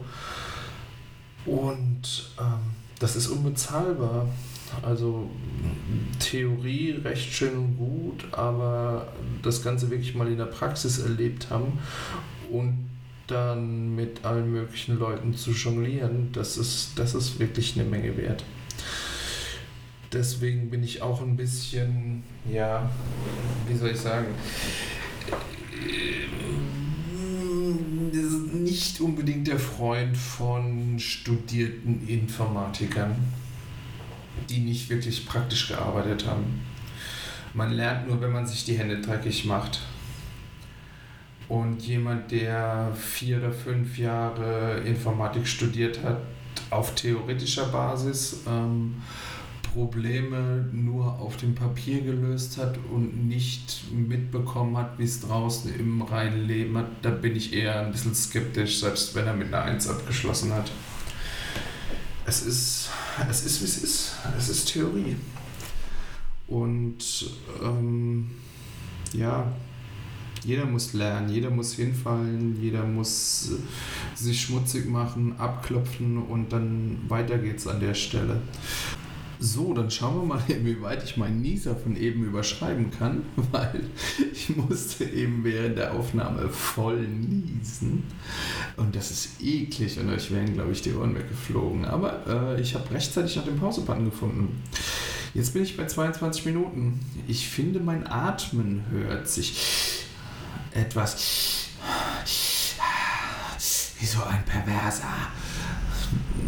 Und 1.45 2.31
ähm, 2.39 2.73
das 2.99 3.17
ist 3.17 3.27
unbezahlbar. 3.27 4.27
Also 4.81 5.29
Theorie 6.19 6.91
recht 7.03 7.31
schön 7.33 7.55
und 7.57 7.77
gut, 7.77 8.25
aber 8.31 9.09
das 9.41 9.61
Ganze 9.61 9.91
wirklich 9.91 10.15
mal 10.15 10.29
in 10.29 10.37
der 10.37 10.45
Praxis 10.45 10.99
erlebt 10.99 11.49
haben 11.51 11.77
und 12.49 12.89
dann 13.27 13.95
mit 13.95 14.23
allen 14.25 14.51
möglichen 14.51 14.97
Leuten 14.97 15.35
zu 15.35 15.51
jonglieren, 15.51 16.31
das 16.31 16.57
ist, 16.57 16.97
das 16.97 17.13
ist 17.13 17.39
wirklich 17.39 17.75
eine 17.75 17.87
Menge 17.87 18.17
wert 18.17 18.43
deswegen 20.13 20.69
bin 20.69 20.83
ich 20.83 21.01
auch 21.01 21.21
ein 21.21 21.35
bisschen, 21.35 22.23
ja, 22.51 22.89
wie 23.67 23.75
soll 23.75 23.89
ich 23.89 23.99
sagen, 23.99 24.27
nicht 28.53 29.01
unbedingt 29.01 29.47
der 29.47 29.59
Freund 29.59 30.15
von 30.15 30.99
studierten 30.99 32.07
Informatikern, 32.07 33.15
die 34.49 34.59
nicht 34.59 34.89
wirklich 34.89 35.25
praktisch 35.25 35.67
gearbeitet 35.67 36.27
haben. 36.27 36.61
Man 37.53 37.73
lernt 37.73 38.07
nur, 38.07 38.21
wenn 38.21 38.31
man 38.31 38.47
sich 38.47 38.65
die 38.65 38.77
Hände 38.77 38.99
dreckig 38.99 39.45
macht. 39.45 39.81
Und 41.49 41.81
jemand, 41.81 42.31
der 42.31 42.91
vier 42.95 43.37
oder 43.37 43.51
fünf 43.51 43.97
Jahre 43.97 44.79
Informatik 44.85 45.47
studiert 45.47 46.01
hat, 46.03 46.21
auf 46.69 46.95
theoretischer 46.95 47.65
Basis, 47.67 48.41
ähm, 48.47 48.95
Probleme 49.73 50.69
nur 50.71 51.19
auf 51.19 51.37
dem 51.37 51.55
Papier 51.55 52.01
gelöst 52.01 52.57
hat 52.57 52.77
und 52.91 53.27
nicht 53.27 53.91
mitbekommen 53.91 54.77
hat, 54.77 54.99
wie 54.99 55.03
es 55.03 55.21
draußen 55.21 55.73
im 55.79 56.03
reinen 56.03 56.45
Leben 56.45 56.77
hat, 56.77 56.87
da 57.01 57.09
bin 57.09 57.35
ich 57.35 57.53
eher 57.53 57.79
ein 57.79 57.91
bisschen 57.91 58.13
skeptisch, 58.13 58.81
selbst 58.81 59.15
wenn 59.15 59.25
er 59.25 59.33
mit 59.33 59.47
einer 59.47 59.63
1 59.63 59.89
abgeschlossen 59.89 60.53
hat. 60.53 60.71
Es 62.25 62.43
ist, 62.45 62.89
es 63.29 63.45
ist, 63.45 63.61
wie 63.61 63.65
es 63.65 63.83
ist. 63.83 64.15
Es 64.37 64.49
ist 64.49 64.71
Theorie. 64.71 65.15
Und 66.47 67.31
ähm, 67.63 68.29
ja, 69.13 69.51
jeder 70.45 70.65
muss 70.65 70.93
lernen, 70.93 71.29
jeder 71.29 71.49
muss 71.49 71.73
hinfallen, 71.73 72.61
jeder 72.61 72.83
muss 72.83 73.53
sich 74.13 74.41
schmutzig 74.41 74.87
machen, 74.87 75.37
abklopfen 75.39 76.21
und 76.21 76.53
dann 76.53 76.99
weiter 77.07 77.37
geht's 77.39 77.65
an 77.65 77.79
der 77.79 77.93
Stelle. 77.95 78.41
So, 79.45 79.73
dann 79.73 79.91
schauen 79.91 80.21
wir 80.21 80.35
mal, 80.35 80.43
inwieweit 80.47 81.03
ich 81.03 81.17
meinen 81.17 81.41
Nieser 81.41 81.75
von 81.75 81.97
eben 81.97 82.23
überschreiben 82.23 82.91
kann, 82.91 83.23
weil 83.51 83.83
ich 84.31 84.55
musste 84.55 85.03
eben 85.03 85.43
während 85.43 85.77
der 85.77 85.93
Aufnahme 85.95 86.47
voll 86.47 87.01
niesen. 87.01 88.03
Und 88.77 88.95
das 88.95 89.11
ist 89.11 89.43
eklig 89.43 89.99
und 89.99 90.09
euch 90.09 90.31
wären, 90.31 90.53
glaube 90.53 90.71
ich, 90.71 90.81
die 90.81 90.93
Ohren 90.93 91.13
weggeflogen. 91.13 91.83
Aber 91.83 92.55
äh, 92.55 92.61
ich 92.61 92.73
habe 92.73 92.89
rechtzeitig 92.91 93.35
nach 93.35 93.43
dem 93.43 93.57
Pausebutton 93.57 94.05
gefunden. 94.05 94.63
Jetzt 95.33 95.53
bin 95.53 95.63
ich 95.63 95.75
bei 95.75 95.87
22 95.87 96.45
Minuten. 96.45 97.01
Ich 97.27 97.49
finde, 97.49 97.81
mein 97.81 98.07
Atmen 98.07 98.85
hört 98.91 99.27
sich 99.27 100.05
etwas 100.71 101.67
wie 103.99 104.05
so 104.05 104.23
ein 104.23 104.45
Perverser. 104.45 105.03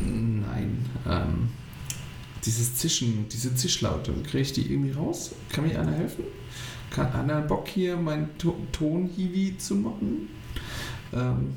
Nein, 0.02 0.86
ähm, 1.06 1.50
dieses 2.46 2.76
Zischen, 2.76 3.28
diese 3.30 3.56
Zischlaute, 3.56 4.14
kriege 4.24 4.42
ich 4.42 4.54
die 4.54 4.72
irgendwie 4.72 4.92
raus? 4.92 5.32
Kann 5.50 5.68
mir 5.68 5.80
einer 5.80 5.92
helfen? 5.92 6.26
Kann 6.92 7.12
einer 7.14 7.42
Bock 7.42 7.68
hier 7.68 7.98
meinen 7.98 8.38
to 8.38 8.56
Ton-Hiwi 8.72 9.58
zu 9.58 9.76
machen? 9.76 10.30
Ähm, 11.14 11.56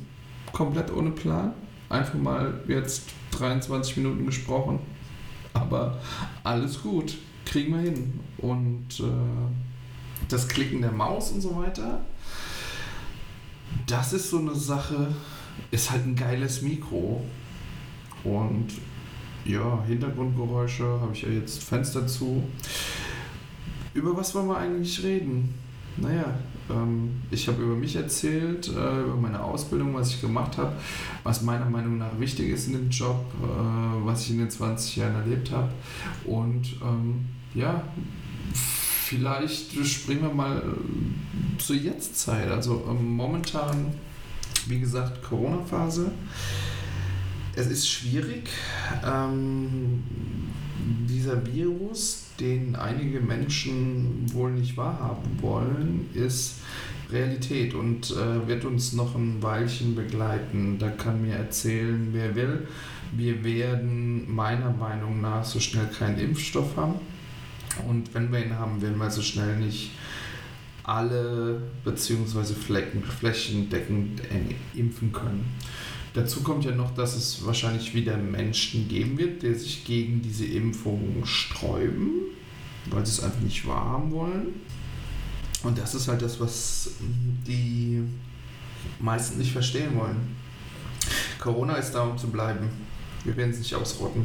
komplett 0.53 0.93
ohne 0.93 1.11
Plan. 1.11 1.53
Einfach 1.89 2.19
mal 2.19 2.61
jetzt 2.67 3.03
23 3.33 3.99
Minuten 3.99 4.27
gesprochen. 4.27 4.81
Aber 5.53 5.99
alles 6.45 6.83
gut. 6.83 7.17
Kriegen 7.45 7.75
wir 7.75 7.81
hin. 7.81 8.21
Und 8.39 9.01
äh, 9.01 9.05
das 10.29 10.49
Klicken 10.49 10.83
der 10.83 10.93
Maus 10.93 11.31
und 11.31 11.41
so 11.41 11.57
weiter, 11.57 12.01
das 13.87 14.13
ist 14.13 14.31
so 14.31 14.39
eine 14.39 14.55
Sache, 14.55 15.15
ist 15.71 15.91
halt 15.91 16.07
ein 16.07 16.17
geiles 16.17 16.63
Mikro. 16.63 17.25
Und 18.25 18.69
ja, 19.49 19.83
Hintergrundgeräusche, 19.87 20.85
habe 20.85 21.13
ich 21.13 21.23
ja 21.23 21.31
jetzt 21.31 21.65
Fenster 21.65 22.07
zu. 22.07 22.43
Über 23.95 24.17
was 24.17 24.35
wollen 24.35 24.49
wir 24.49 24.59
eigentlich 24.59 25.03
reden? 25.03 25.55
Naja, 25.97 26.39
ähm, 26.71 27.23
ich 27.31 27.49
habe 27.49 27.63
über 27.63 27.75
mich 27.75 27.97
erzählt, 27.97 28.69
äh, 28.69 29.01
über 29.01 29.17
meine 29.17 29.43
Ausbildung, 29.43 29.95
was 29.95 30.11
ich 30.11 30.21
gemacht 30.21 30.59
habe, 30.59 30.75
was 31.25 31.43
meiner 31.43 31.69
Meinung 31.69 31.99
nach 31.99 32.21
wichtig 32.21 32.51
ist 32.51 32.69
in 32.69 32.75
dem 32.75 32.91
Job, 32.91 33.25
äh, 33.43 34.07
was 34.07 34.23
ich 34.23 34.31
in 34.33 34.39
den 34.39 34.51
20 34.51 34.97
Jahren 34.97 35.15
erlebt 35.15 35.51
habe. 35.51 35.71
Und 36.25 36.77
ähm, 36.83 37.27
ja, 37.55 37.83
vielleicht 38.53 39.75
springen 39.87 40.23
wir 40.23 40.35
mal 40.35 40.59
äh, 40.59 41.59
zur 41.59 41.77
Jetztzeit. 41.77 42.49
Also 42.51 42.87
ähm, 42.89 43.17
momentan, 43.17 43.95
wie 44.67 44.79
gesagt, 44.79 45.23
Corona-Phase 45.23 46.13
es 47.59 47.67
ist 47.67 47.89
schwierig. 47.89 48.49
Ähm, 49.05 50.03
dieser 51.09 51.45
Virus, 51.45 52.27
den 52.39 52.77
einige 52.77 53.21
Menschen 53.21 54.33
wohl 54.33 54.53
nicht 54.53 54.77
wahrhaben 54.77 55.43
wollen, 55.43 56.09
ist 56.15 56.61
Realität 57.11 57.75
und 57.75 58.11
äh, 58.11 58.47
wird 58.47 58.65
uns 58.65 58.93
noch 58.93 59.17
ein 59.17 59.43
Weilchen 59.43 59.97
begleiten. 59.97 60.79
Da 60.79 60.89
kann 60.91 61.23
mir 61.23 61.35
erzählen, 61.35 62.09
wer 62.13 62.35
will. 62.37 62.69
Wir 63.17 63.43
werden 63.43 64.33
meiner 64.33 64.71
Meinung 64.71 65.21
nach 65.21 65.45
so 65.45 65.59
schnell 65.59 65.87
keinen 65.87 66.19
Impfstoff 66.19 66.77
haben. 66.77 66.95
Und 67.89 68.15
wenn 68.15 68.31
wir 68.31 68.45
ihn 68.45 68.55
haben, 68.55 68.81
werden 68.83 68.99
wir 68.99 69.11
so 69.11 69.23
schnell 69.23 69.57
nicht 69.57 69.93
alle 70.85 71.63
bzw. 71.85 72.55
flächendeckend 72.55 74.23
impfen 74.75 75.13
können. 75.13 75.45
Dazu 76.15 76.43
kommt 76.43 76.65
ja 76.65 76.73
noch, 76.73 76.95
dass 76.95 77.15
es 77.15 77.45
wahrscheinlich 77.45 77.95
wieder 77.95 78.17
Menschen 78.17 78.89
geben 78.89 79.19
wird, 79.19 79.43
die 79.43 79.55
sich 79.55 79.85
gegen 79.85 80.23
diese 80.23 80.47
Impfung 80.47 81.23
sträuben, 81.25 82.11
weil 82.87 83.05
sie 83.05 83.13
es 83.13 83.21
einfach 83.23 83.41
nicht 83.41 83.67
wahrhaben 83.67 84.11
wollen. 84.11 84.47
Und 85.63 85.77
das 85.79 85.95
ist 85.95 86.09
halt 86.09 86.23
das, 86.23 86.41
was 86.41 86.91
die 87.47 88.03
meisten 89.01 89.39
nicht 89.39 89.53
verstehen 89.53 89.97
wollen. 89.97 90.37
Corona 91.39 91.75
ist 91.75 91.93
da, 91.93 92.03
um 92.03 92.17
zu 92.17 92.29
bleiben. 92.29 92.69
Wir 93.25 93.37
werden 93.37 93.51
es 93.51 93.59
nicht 93.59 93.75
ausrotten. 93.75 94.25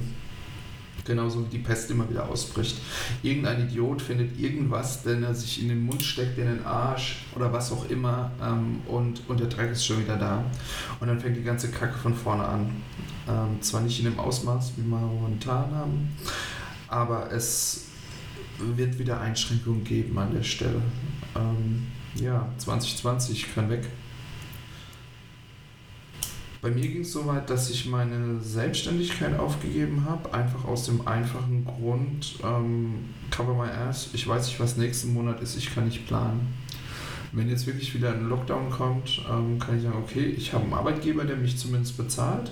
Genauso 1.05 1.45
wie 1.45 1.49
die 1.49 1.63
Pest 1.63 1.91
immer 1.91 2.09
wieder 2.09 2.29
ausbricht. 2.29 2.77
Irgendein 3.23 3.67
Idiot 3.67 4.01
findet 4.01 4.39
irgendwas, 4.39 5.03
den 5.03 5.23
er 5.23 5.35
sich 5.35 5.61
in 5.61 5.67
den 5.67 5.85
Mund 5.85 6.01
steckt, 6.01 6.37
in 6.37 6.45
den 6.45 6.65
Arsch 6.65 7.25
oder 7.35 7.51
was 7.51 7.71
auch 7.71 7.89
immer 7.89 8.31
ähm, 8.41 8.81
und, 8.87 9.21
und 9.27 9.39
der 9.39 9.47
Dreck 9.47 9.71
ist 9.71 9.85
schon 9.85 10.01
wieder 10.01 10.15
da. 10.15 10.43
Und 10.99 11.07
dann 11.07 11.19
fängt 11.19 11.35
die 11.35 11.43
ganze 11.43 11.69
Kacke 11.71 11.97
von 11.97 12.15
vorne 12.15 12.45
an. 12.45 12.69
Ähm, 13.27 13.61
zwar 13.61 13.81
nicht 13.81 13.99
in 13.99 14.05
dem 14.05 14.19
Ausmaß, 14.19 14.73
wie 14.77 14.83
wir 14.83 14.97
momentan 14.97 15.71
haben, 15.71 16.09
aber 16.87 17.31
es 17.31 17.85
wird 18.59 18.99
wieder 18.99 19.19
Einschränkungen 19.19 19.83
geben 19.83 20.17
an 20.17 20.33
der 20.33 20.43
Stelle. 20.43 20.81
Ähm, 21.35 21.87
ja, 22.15 22.47
2020 22.57 23.55
kann 23.55 23.69
weg. 23.69 23.87
Bei 26.63 26.71
mir 26.71 26.87
ging 26.87 27.01
es 27.01 27.11
so 27.11 27.25
weit, 27.27 27.49
dass 27.49 27.69
ich 27.69 27.87
meine 27.87 28.39
Selbstständigkeit 28.39 29.37
aufgegeben 29.37 30.05
habe, 30.05 30.33
einfach 30.33 30.63
aus 30.63 30.85
dem 30.85 31.05
einfachen 31.05 31.65
Grund, 31.65 32.35
ähm, 32.41 33.09
cover 33.29 33.53
my 33.53 33.69
ass, 33.69 34.11
ich 34.13 34.25
weiß 34.25 34.47
nicht, 34.47 34.61
was 34.61 34.77
nächsten 34.77 35.13
Monat 35.13 35.41
ist, 35.41 35.57
ich 35.57 35.75
kann 35.75 35.83
nicht 35.83 36.07
planen. 36.07 36.53
Wenn 37.33 37.49
jetzt 37.49 37.67
wirklich 37.67 37.93
wieder 37.93 38.13
ein 38.13 38.29
Lockdown 38.29 38.69
kommt, 38.69 39.25
ähm, 39.29 39.59
kann 39.59 39.75
ich 39.75 39.83
sagen, 39.83 39.97
okay, 40.01 40.23
ich 40.23 40.53
habe 40.53 40.63
einen 40.63 40.73
Arbeitgeber, 40.73 41.25
der 41.25 41.35
mich 41.35 41.57
zumindest 41.57 41.97
bezahlt. 41.97 42.49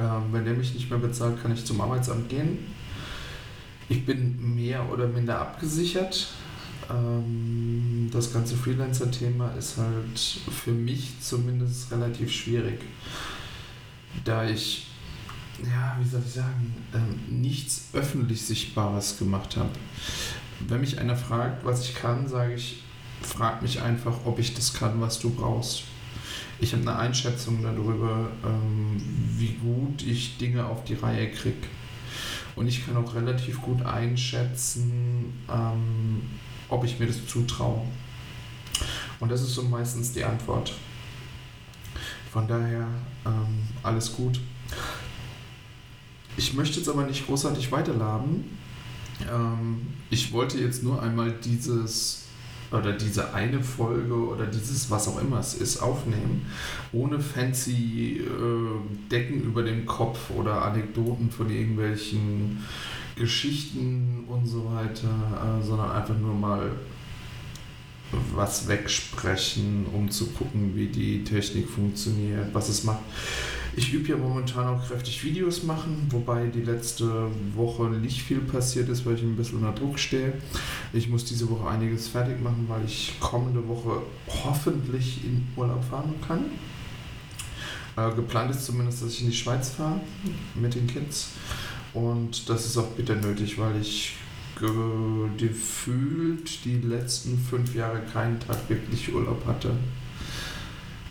Ähm, 0.00 0.22
wenn 0.32 0.46
der 0.46 0.54
mich 0.54 0.72
nicht 0.72 0.88
mehr 0.88 0.98
bezahlt, 0.98 1.42
kann 1.42 1.52
ich 1.52 1.62
zum 1.66 1.82
Arbeitsamt 1.82 2.30
gehen. 2.30 2.56
Ich 3.90 4.06
bin 4.06 4.54
mehr 4.54 4.90
oder 4.90 5.08
minder 5.08 5.38
abgesichert. 5.38 6.32
Ähm, 6.90 8.10
das 8.12 8.32
ganze 8.32 8.56
Freelancer-Thema 8.56 9.52
ist 9.58 9.78
halt 9.78 10.18
für 10.18 10.72
mich 10.72 11.20
zumindest 11.20 11.90
relativ 11.90 12.30
schwierig, 12.30 12.80
da 14.24 14.48
ich, 14.48 14.86
ja, 15.62 15.96
wie 16.00 16.08
soll 16.08 16.22
ich 16.26 16.34
sagen, 16.34 16.74
ähm, 16.94 17.40
nichts 17.40 17.88
öffentlich 17.92 18.42
Sichtbares 18.42 19.18
gemacht 19.18 19.56
habe. 19.56 19.70
Wenn 20.60 20.80
mich 20.80 20.98
einer 20.98 21.16
fragt, 21.16 21.64
was 21.64 21.88
ich 21.88 21.94
kann, 21.94 22.28
sage 22.28 22.54
ich, 22.54 22.82
frag 23.22 23.62
mich 23.62 23.80
einfach, 23.80 24.24
ob 24.24 24.38
ich 24.38 24.54
das 24.54 24.74
kann, 24.74 25.00
was 25.00 25.18
du 25.18 25.30
brauchst. 25.30 25.84
Ich 26.60 26.72
habe 26.72 26.82
eine 26.82 26.96
Einschätzung 26.96 27.62
darüber, 27.62 28.30
ähm, 28.44 29.02
wie 29.36 29.54
gut 29.54 30.02
ich 30.02 30.38
Dinge 30.38 30.66
auf 30.66 30.84
die 30.84 30.94
Reihe 30.94 31.30
kriege. 31.30 31.66
Und 32.56 32.68
ich 32.68 32.86
kann 32.86 32.96
auch 32.96 33.14
relativ 33.14 33.60
gut 33.60 33.82
einschätzen, 33.82 35.32
ähm, 35.52 36.22
ob 36.68 36.84
ich 36.84 36.98
mir 36.98 37.06
das 37.06 37.26
zutraue. 37.26 37.82
Und 39.20 39.30
das 39.30 39.42
ist 39.42 39.54
so 39.54 39.62
meistens 39.62 40.12
die 40.12 40.24
Antwort. 40.24 40.72
Von 42.32 42.48
daher 42.48 42.86
ähm, 43.24 43.62
alles 43.82 44.12
gut. 44.12 44.40
Ich 46.36 46.54
möchte 46.54 46.78
jetzt 46.78 46.88
aber 46.88 47.06
nicht 47.06 47.26
großartig 47.26 47.70
weiterladen. 47.70 48.58
Ähm, 49.32 49.86
ich 50.10 50.32
wollte 50.32 50.58
jetzt 50.58 50.82
nur 50.82 51.00
einmal 51.00 51.32
dieses 51.44 52.24
oder 52.72 52.92
diese 52.92 53.32
eine 53.34 53.62
Folge 53.62 54.14
oder 54.14 54.46
dieses 54.46 54.90
was 54.90 55.06
auch 55.06 55.20
immer 55.20 55.38
es 55.38 55.54
ist 55.54 55.78
aufnehmen, 55.78 56.46
ohne 56.92 57.20
fancy 57.20 58.20
äh, 58.20 59.10
Decken 59.10 59.42
über 59.42 59.62
dem 59.62 59.86
Kopf 59.86 60.30
oder 60.30 60.62
Anekdoten 60.62 61.30
von 61.30 61.50
irgendwelchen 61.50 62.64
Geschichten 63.16 64.24
und 64.28 64.46
so 64.46 64.64
weiter, 64.72 65.08
äh, 65.08 65.64
sondern 65.64 65.90
einfach 65.92 66.18
nur 66.18 66.34
mal 66.34 66.70
was 68.34 68.68
wegsprechen, 68.68 69.86
um 69.92 70.10
zu 70.10 70.26
gucken, 70.28 70.76
wie 70.76 70.86
die 70.86 71.24
Technik 71.24 71.68
funktioniert, 71.68 72.52
was 72.52 72.68
es 72.68 72.84
macht. 72.84 73.00
Ich 73.76 73.92
übe 73.92 74.08
ja 74.08 74.16
momentan 74.16 74.68
auch 74.68 74.86
kräftig 74.86 75.24
Videos 75.24 75.64
machen, 75.64 76.06
wobei 76.10 76.46
die 76.46 76.62
letzte 76.62 77.28
Woche 77.54 77.84
nicht 77.84 78.22
viel 78.22 78.38
passiert 78.38 78.88
ist, 78.88 79.04
weil 79.04 79.14
ich 79.14 79.22
ein 79.22 79.34
bisschen 79.34 79.58
unter 79.58 79.72
Druck 79.72 79.98
stehe. 79.98 80.34
Ich 80.92 81.08
muss 81.08 81.24
diese 81.24 81.50
Woche 81.50 81.68
einiges 81.68 82.06
fertig 82.06 82.40
machen, 82.40 82.66
weil 82.68 82.84
ich 82.84 83.14
kommende 83.18 83.66
Woche 83.66 84.02
hoffentlich 84.44 85.24
in 85.24 85.44
Urlaub 85.56 85.82
fahren 85.82 86.14
kann. 86.26 86.44
Äh, 87.96 88.14
geplant 88.14 88.52
ist 88.52 88.64
zumindest, 88.64 89.02
dass 89.02 89.12
ich 89.12 89.22
in 89.22 89.30
die 89.30 89.36
Schweiz 89.36 89.70
fahre 89.70 90.00
mit 90.54 90.74
den 90.74 90.86
Kids. 90.86 91.30
Und 91.94 92.48
das 92.48 92.66
ist 92.66 92.76
auch 92.76 92.88
bitter 92.88 93.14
nötig, 93.14 93.58
weil 93.58 93.80
ich 93.80 94.16
gefühlt 95.36 96.64
die 96.64 96.80
letzten 96.80 97.38
fünf 97.38 97.74
Jahre 97.74 98.00
keinen 98.12 98.38
Tag 98.40 98.68
wirklich 98.68 99.12
Urlaub 99.14 99.44
hatte. 99.46 99.70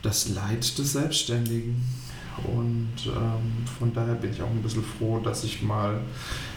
Das 0.02 0.30
Leid 0.30 0.78
des 0.78 0.94
Selbstständigen. 0.94 1.82
Und 2.44 2.94
ähm, 3.06 3.66
von 3.80 3.94
daher 3.94 4.16
bin 4.16 4.32
ich 4.32 4.42
auch 4.42 4.50
ein 4.50 4.64
bisschen 4.64 4.84
froh, 4.84 5.20
dass 5.20 5.44
ich 5.44 5.62
mal 5.62 6.02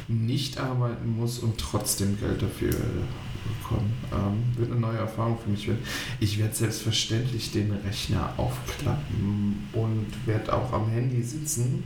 nicht 0.09 0.59
arbeiten 0.59 1.17
muss 1.17 1.41
und 1.41 1.59
trotzdem 1.59 2.19
Geld 2.19 2.41
dafür 2.41 2.71
bekomme. 2.71 3.91
Ähm, 4.13 4.43
wird 4.57 4.71
eine 4.71 4.81
neue 4.81 4.99
Erfahrung 4.99 5.39
für 5.39 5.51
mich 5.51 5.69
werden. 5.69 5.83
Ich 6.19 6.39
werde 6.39 6.55
selbstverständlich 6.55 7.53
den 7.53 7.73
Rechner 7.73 8.33
aufklappen 8.37 9.69
und 9.73 10.07
werde 10.25 10.53
auch 10.53 10.73
am 10.73 10.89
Handy 10.89 11.23
sitzen. 11.23 11.85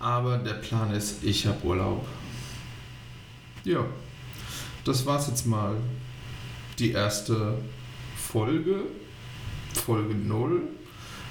Aber 0.00 0.38
der 0.38 0.54
Plan 0.54 0.92
ist, 0.92 1.22
ich 1.22 1.46
habe 1.46 1.62
Urlaub. 1.64 2.06
Ja, 3.64 3.84
das 4.84 5.04
war's 5.04 5.28
jetzt 5.28 5.46
mal. 5.46 5.76
Die 6.78 6.92
erste 6.92 7.58
Folge, 8.16 8.84
Folge 9.74 10.14
0 10.14 10.62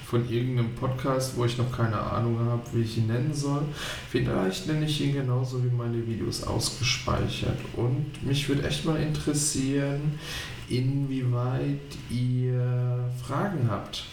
von 0.05 0.29
irgendeinem 0.29 0.75
Podcast, 0.75 1.35
wo 1.35 1.45
ich 1.45 1.57
noch 1.57 1.71
keine 1.71 1.99
Ahnung 1.99 2.39
habe, 2.39 2.61
wie 2.73 2.81
ich 2.81 2.97
ihn 2.99 3.07
nennen 3.07 3.33
soll. 3.33 3.63
Vielleicht 4.11 4.67
nenne 4.67 4.85
ich 4.85 5.01
ihn 5.01 5.13
genauso 5.13 5.63
wie 5.63 5.75
meine 5.75 6.05
Videos 6.05 6.43
ausgespeichert. 6.43 7.57
Und 7.75 8.23
mich 8.23 8.47
würde 8.47 8.67
echt 8.67 8.85
mal 8.85 9.01
interessieren, 9.01 10.19
inwieweit 10.67 11.97
ihr 12.11 13.11
Fragen 13.25 13.67
habt. 13.69 14.05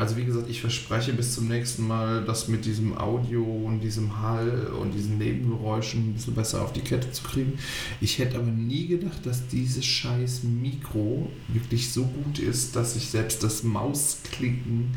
Also 0.00 0.16
wie 0.16 0.24
gesagt, 0.24 0.48
ich 0.48 0.62
verspreche 0.62 1.12
bis 1.12 1.34
zum 1.34 1.46
nächsten 1.46 1.86
Mal, 1.86 2.24
das 2.24 2.48
mit 2.48 2.64
diesem 2.64 2.96
Audio 2.96 3.42
und 3.42 3.80
diesem 3.80 4.22
Hall 4.22 4.68
und 4.80 4.92
diesen 4.92 5.18
Nebengeräuschen 5.18 6.00
ein 6.00 6.14
bisschen 6.14 6.34
besser 6.34 6.62
auf 6.62 6.72
die 6.72 6.80
Kette 6.80 7.12
zu 7.12 7.22
kriegen. 7.22 7.58
Ich 8.00 8.18
hätte 8.18 8.38
aber 8.38 8.50
nie 8.50 8.86
gedacht, 8.86 9.26
dass 9.26 9.46
dieses 9.48 9.84
scheiß 9.84 10.44
Mikro 10.44 11.30
wirklich 11.48 11.92
so 11.92 12.06
gut 12.06 12.38
ist, 12.38 12.76
dass 12.76 12.96
ich 12.96 13.10
selbst 13.10 13.44
das 13.44 13.62
Mausklicken 13.62 14.94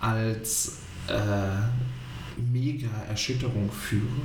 als 0.00 0.78
äh, 1.08 2.40
mega 2.50 2.88
Erschütterung 3.10 3.70
führe. 3.70 4.22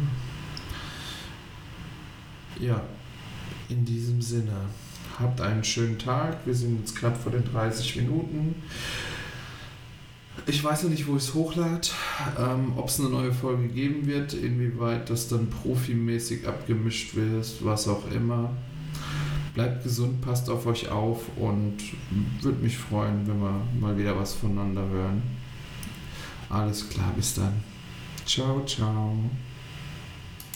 Ja, 2.62 2.82
in 3.67 3.84
diesem 3.84 4.21
Sinne, 4.21 4.62
habt 5.19 5.41
einen 5.41 5.65
schönen 5.65 5.99
Tag. 5.99 6.38
Wir 6.45 6.54
sind 6.54 6.80
jetzt 6.80 6.95
knapp 6.95 7.21
vor 7.21 7.34
den 7.34 7.43
30 7.43 7.97
Minuten. 7.97 8.56
Ich 10.47 10.63
weiß 10.63 10.84
noch 10.84 10.91
nicht, 10.91 11.08
wo 11.08 11.15
ich 11.15 11.23
es 11.23 11.34
hochlade, 11.34 11.88
ähm, 12.38 12.73
ob 12.75 12.89
es 12.89 12.99
eine 12.99 13.10
neue 13.10 13.34
Folge 13.34 13.67
geben 13.67 14.05
wird, 14.05 14.34
inwieweit 14.34 15.10
das 15.10 15.27
dann 15.27 15.49
profimäßig 15.49 16.47
abgemischt 16.47 17.15
wird, 17.15 17.47
was 17.62 17.88
auch 17.88 18.12
immer. 18.12 18.51
Bleibt 19.55 19.84
gesund, 19.84 20.21
passt 20.21 20.49
auf 20.49 20.67
euch 20.67 20.89
auf 20.89 21.23
und 21.38 21.77
würde 22.41 22.62
mich 22.62 22.77
freuen, 22.77 23.25
wenn 23.25 23.41
wir 23.41 23.62
mal 23.79 23.97
wieder 23.97 24.17
was 24.19 24.34
voneinander 24.34 24.88
hören. 24.88 25.23
Alles 26.49 26.89
klar, 26.89 27.12
bis 27.15 27.34
dann. 27.34 27.53
Ciao, 28.25 28.63
ciao. 28.65 29.15